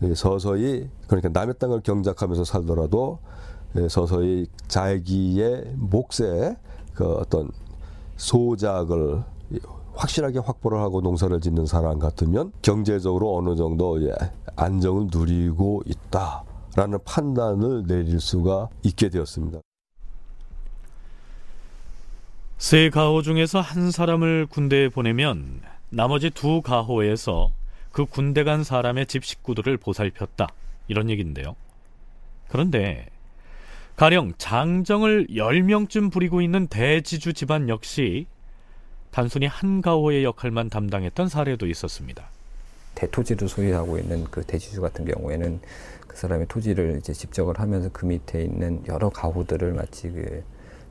예, 0.03 0.13
서서히 0.15 0.91
그러니까 1.07 1.29
남의 1.29 1.55
땅을 1.59 1.83
경작하면서 1.83 2.45
살더라도 2.45 3.21
예, 3.21 3.31
서서히 3.89 4.47
자기의 4.69 5.73
몫에 5.77 6.57
그 6.95 7.15
어떤 7.15 7.51
소작을 8.17 9.23
확실하게 9.95 10.39
확보를 10.39 10.79
하고 10.79 11.01
농사를 11.01 11.39
짓는 11.41 11.67
사람 11.67 11.99
같으면 11.99 12.53
경제적으로 12.63 13.37
어느 13.37 13.57
정도 13.57 14.03
예, 14.07 14.13
안정을 14.57 15.09
누리고 15.13 15.83
있다라는 15.87 16.99
판단을 17.05 17.87
내릴 17.87 18.21
수가 18.21 18.69
있게 18.83 19.09
되었습니다. 19.09 19.61
세 22.59 22.91
가호 22.91 23.23
중에서 23.23 23.61
한 23.61 23.91
사람을 23.91 24.47
군대에 24.47 24.89
보내면 24.89 25.61
나머지 25.91 26.31
두 26.31 26.63
가호에서 26.63 27.53
그 27.91 28.07
군대 28.07 28.45
간 28.45 28.65
사람의 28.65 29.07
집 29.07 29.25
식구들을 29.25 29.77
보살폈다. 29.77 30.47
이런 30.89 31.11
얘기인데요. 31.11 31.55
그런데 32.49 33.07
가령 34.03 34.33
장정을 34.37 35.29
10명쯤 35.29 36.11
부리고 36.11 36.41
있는 36.41 36.67
대지주 36.67 37.35
집안 37.35 37.69
역시 37.69 38.27
단순히 39.13 39.47
한 39.47 39.81
가호의 39.81 40.25
역할만 40.25 40.71
담당했던 40.71 41.29
사례도 41.29 41.69
있었습니다. 41.69 42.25
대토지를 42.97 43.49
소유하고 43.49 43.99
있는 43.99 44.25
그 44.25 44.43
대지주 44.43 44.81
같은 44.81 45.05
경우에는 45.05 45.61
그 46.09 46.17
사람의 46.17 46.49
토지를 46.49 46.97
이제 46.99 47.13
집적을 47.13 47.61
하면서 47.61 47.91
그 47.93 48.05
밑에 48.05 48.43
있는 48.43 48.83
여러 48.89 49.09
가호들을 49.09 49.73
마치 49.75 50.11
그 50.11 50.43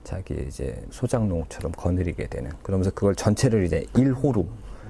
자기 0.06 0.46
이제 0.48 0.82
소장농처럼 0.92 1.74
거느리게 1.74 2.28
되는 2.28 2.50
그러면서 2.64 2.92
그걸 2.92 3.14
전체를 3.16 3.66
이제 3.66 3.86
일호로 3.94 4.48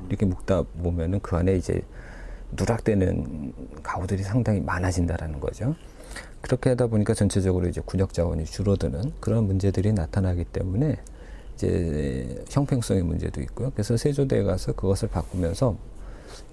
이렇게 0.09 0.27
묶다 0.27 0.61
보면은 0.61 1.21
그 1.21 1.37
안에 1.37 1.55
이제 1.55 1.81
누락되는 2.51 3.81
가호들이 3.81 4.21
상당히 4.21 4.61
많아진다라는 4.61 5.39
거죠. 5.39 5.73
그렇게 6.41 6.71
하다 6.71 6.87
보니까 6.87 7.13
전체적으로 7.13 7.67
이제 7.67 7.81
군역 7.85 8.13
자원이 8.13 8.45
줄어드는 8.45 9.13
그런 9.19 9.45
문제들이 9.45 9.93
나타나기 9.93 10.43
때문에 10.45 10.97
이제 11.55 12.43
형평성의 12.49 13.03
문제도 13.03 13.39
있고요. 13.41 13.71
그래서 13.71 13.95
세조대에 13.95 14.43
가서 14.43 14.73
그것을 14.73 15.09
바꾸면서 15.09 15.77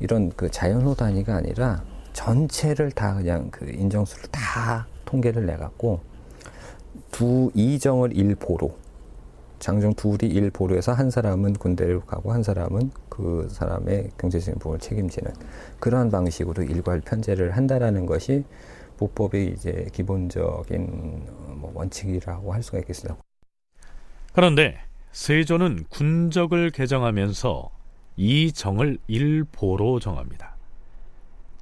이런 0.00 0.30
그 0.36 0.50
자연호 0.50 0.94
단위가 0.94 1.36
아니라 1.36 1.82
전체를 2.12 2.90
다 2.92 3.14
그냥 3.14 3.48
그 3.50 3.70
인정수를 3.70 4.24
다 4.30 4.86
통계를 5.04 5.46
내갖고 5.46 6.00
두 7.10 7.50
이정을 7.54 8.16
일보로 8.16 8.74
장정 9.58 9.94
둘이 9.94 10.30
일보로 10.30 10.76
해서 10.76 10.92
한 10.92 11.10
사람은 11.10 11.54
군대를 11.54 12.00
가고 12.00 12.32
한 12.32 12.42
사람은 12.42 12.90
그 13.08 13.48
사람의 13.50 14.10
경제적인 14.18 14.58
부분을 14.60 14.78
책임지는 14.78 15.32
그러한 15.80 16.10
방식으로 16.10 16.62
일괄 16.62 17.00
편제를 17.00 17.56
한다라는 17.56 18.06
것이 18.06 18.44
보법의 18.98 19.54
이제 19.56 19.86
기본적인 19.92 21.26
뭐 21.56 21.72
원칙이라고 21.74 22.52
할 22.52 22.62
수가 22.62 22.78
있겠습니다. 22.80 23.16
그런데 24.32 24.80
세조는 25.12 25.84
군적을 25.88 26.70
개정하면서 26.70 27.70
이 28.16 28.52
정을 28.52 28.98
일보로 29.06 30.00
정합니다. 30.00 30.56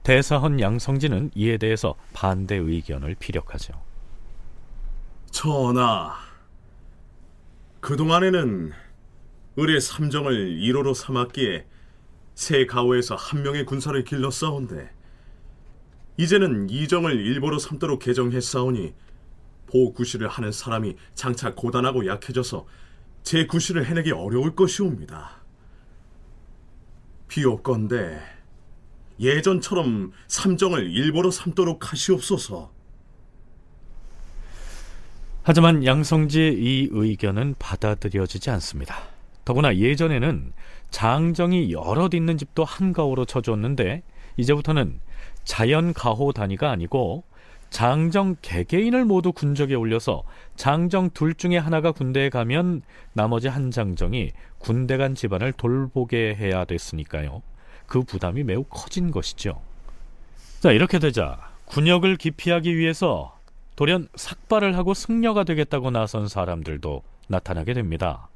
대사헌 0.03 0.61
양성진은 0.61 1.33
이에 1.35 1.59
대해서 1.59 1.95
반대 2.13 2.57
의견을 2.57 3.17
피력하죠. 3.19 3.75
전하, 5.31 6.15
그동안에는 7.81 8.73
을의 9.59 9.81
삼정을 9.81 10.59
1호로 10.59 10.95
삼았기에 10.95 11.67
세 12.35 12.67
가호에서 12.67 13.15
한 13.15 13.43
명의 13.43 13.65
군사를 13.65 14.03
길렀사온데 14.05 14.91
이제는 16.17 16.71
이정을 16.71 17.15
일보로 17.27 17.59
삼도록 17.59 18.01
개정했사오니 18.01 18.95
보구시를 19.67 20.29
하는 20.29 20.53
사람이 20.53 20.97
장차 21.15 21.55
고단하고 21.55 22.07
약해져서 22.07 22.67
제 23.23 23.47
구실을 23.47 23.87
해내기 23.87 24.13
어려울 24.13 24.55
것이옵니다. 24.55 25.43
비옵건대 27.29 28.21
예전처럼 29.19 30.13
삼정을 30.29 30.91
일보로 30.91 31.31
삼도록 31.31 31.91
하시옵소서. 31.91 32.71
하지만 35.43 35.85
양성지의 35.85 36.55
이 36.55 36.89
의견은 36.91 37.55
받아들여지지 37.59 38.51
않습니다. 38.51 38.97
더구나 39.45 39.77
예전에는 39.77 40.53
장정이 40.91 41.73
여럿 41.73 42.15
있는 42.15 42.37
집도 42.37 42.65
한가호로 42.65 43.27
쳐줬는데 43.27 44.03
이제부터는 44.37 45.01
자연 45.47 45.95
가호 45.95 46.33
단위가 46.33 46.71
아니고 46.71 47.25
장정 47.71 48.37
개개인을 48.43 49.05
모두 49.05 49.33
군적에 49.33 49.75
올려서 49.75 50.25
장정 50.57 51.11
둘 51.11 51.35
중에 51.35 51.57
하나가 51.57 51.93
군대에 51.93 52.29
가면 52.29 52.83
나머지 53.13 53.49
한 53.49 53.71
장정이 53.71 54.33
군대 54.59 54.97
간 54.97 55.15
집안을 55.15 55.53
돌보게 55.53 56.35
해야 56.35 56.65
됐으니까요. 56.65 57.43
그 57.87 58.03
부담이 58.03 58.45
매우 58.45 58.65
커진 58.65 59.11
것이죠. 59.11 59.63
자, 60.61 60.73
이렇게 60.73 60.99
되자 60.99 61.39
군역을 61.67 62.17
기피하기 62.17 62.77
위해서 62.77 63.39
돌연 63.77 64.09
삭발을 64.15 64.77
하고 64.77 64.95
승려가 64.95 65.45
되겠다고 65.45 65.91
나선 65.91 66.29
사람들도 66.29 67.03
나타나게 67.29 67.75
됩니다. 67.75 68.29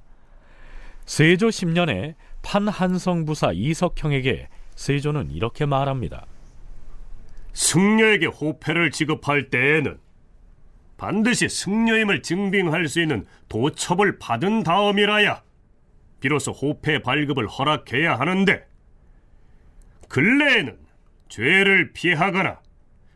세조 1.06 1.48
10년에 1.48 2.14
판한성 2.42 3.24
부사 3.24 3.52
이석형에게 3.52 4.48
세조는 4.76 5.30
이렇게 5.30 5.66
말합니다. 5.66 6.26
승려에게 7.52 8.26
호패를 8.26 8.90
지급할 8.90 9.50
때에는 9.50 9.98
반드시 10.96 11.48
승려임을 11.48 12.22
증빙할 12.22 12.86
수 12.88 13.00
있는 13.00 13.26
도첩을 13.48 14.18
받은 14.18 14.62
다음이라야 14.62 15.42
비로소 16.20 16.52
호패 16.52 17.02
발급을 17.02 17.46
허락해야 17.46 18.18
하는데 18.18 18.66
근래에는 20.08 20.78
죄를 21.28 21.92
피하거나 21.92 22.60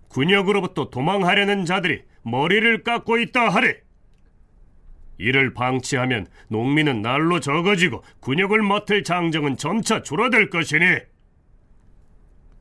군역으로부터 0.09 0.91
도망하려는 0.91 1.65
자들이 1.65 2.03
머리를 2.23 2.83
깎고 2.85 3.19
있다 3.19 3.49
하래. 3.49 3.81
이를 5.19 5.55
방치하면 5.55 6.27
농민은 6.49 7.03
날로 7.03 7.41
적어지고 7.41 8.03
군역을 8.21 8.63
맡을 8.63 9.03
장정은 9.05 9.57
점차 9.57 10.03
줄어들 10.03 10.51
것이니 10.51 10.85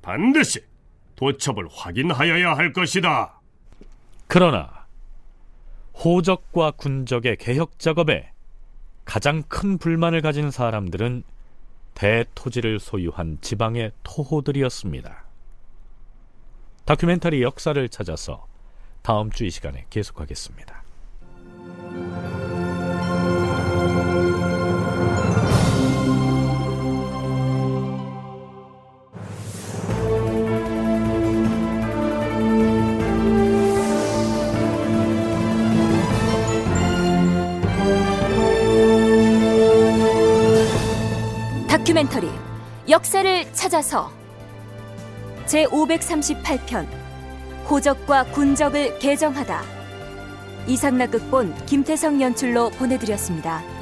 반드시 0.01 0.61
도첩을 1.31 1.67
확인하여야 1.71 2.55
할 2.55 2.73
것이다. 2.73 3.39
그러나 4.27 4.85
호적과 5.93 6.71
군적의 6.71 7.37
개혁 7.37 7.79
작업에 7.79 8.31
가장 9.05 9.43
큰 9.43 9.77
불만을 9.77 10.21
가진 10.21 10.51
사람들은 10.51 11.23
대토지를 11.93 12.79
소유한 12.79 13.37
지방의 13.41 13.91
토호들이었습니다. 14.03 15.23
다큐멘터리 16.85 17.41
역사를 17.41 17.87
찾아서 17.89 18.45
다음 19.01 19.29
주 19.31 19.45
이 19.45 19.49
시간에 19.49 19.85
계속하겠습니다. 19.89 20.82
다큐멘터리 41.93 42.27
역사를 42.89 43.53
찾아서 43.53 44.11
제 45.45 45.65
538편 45.65 46.87
호적과 47.69 48.23
군적을 48.31 48.97
개정하다 48.97 49.61
이상락 50.65 51.11
극본 51.11 51.65
김태성 51.67 52.19
연출로 52.19 52.71
보내드렸습니다. 52.71 53.72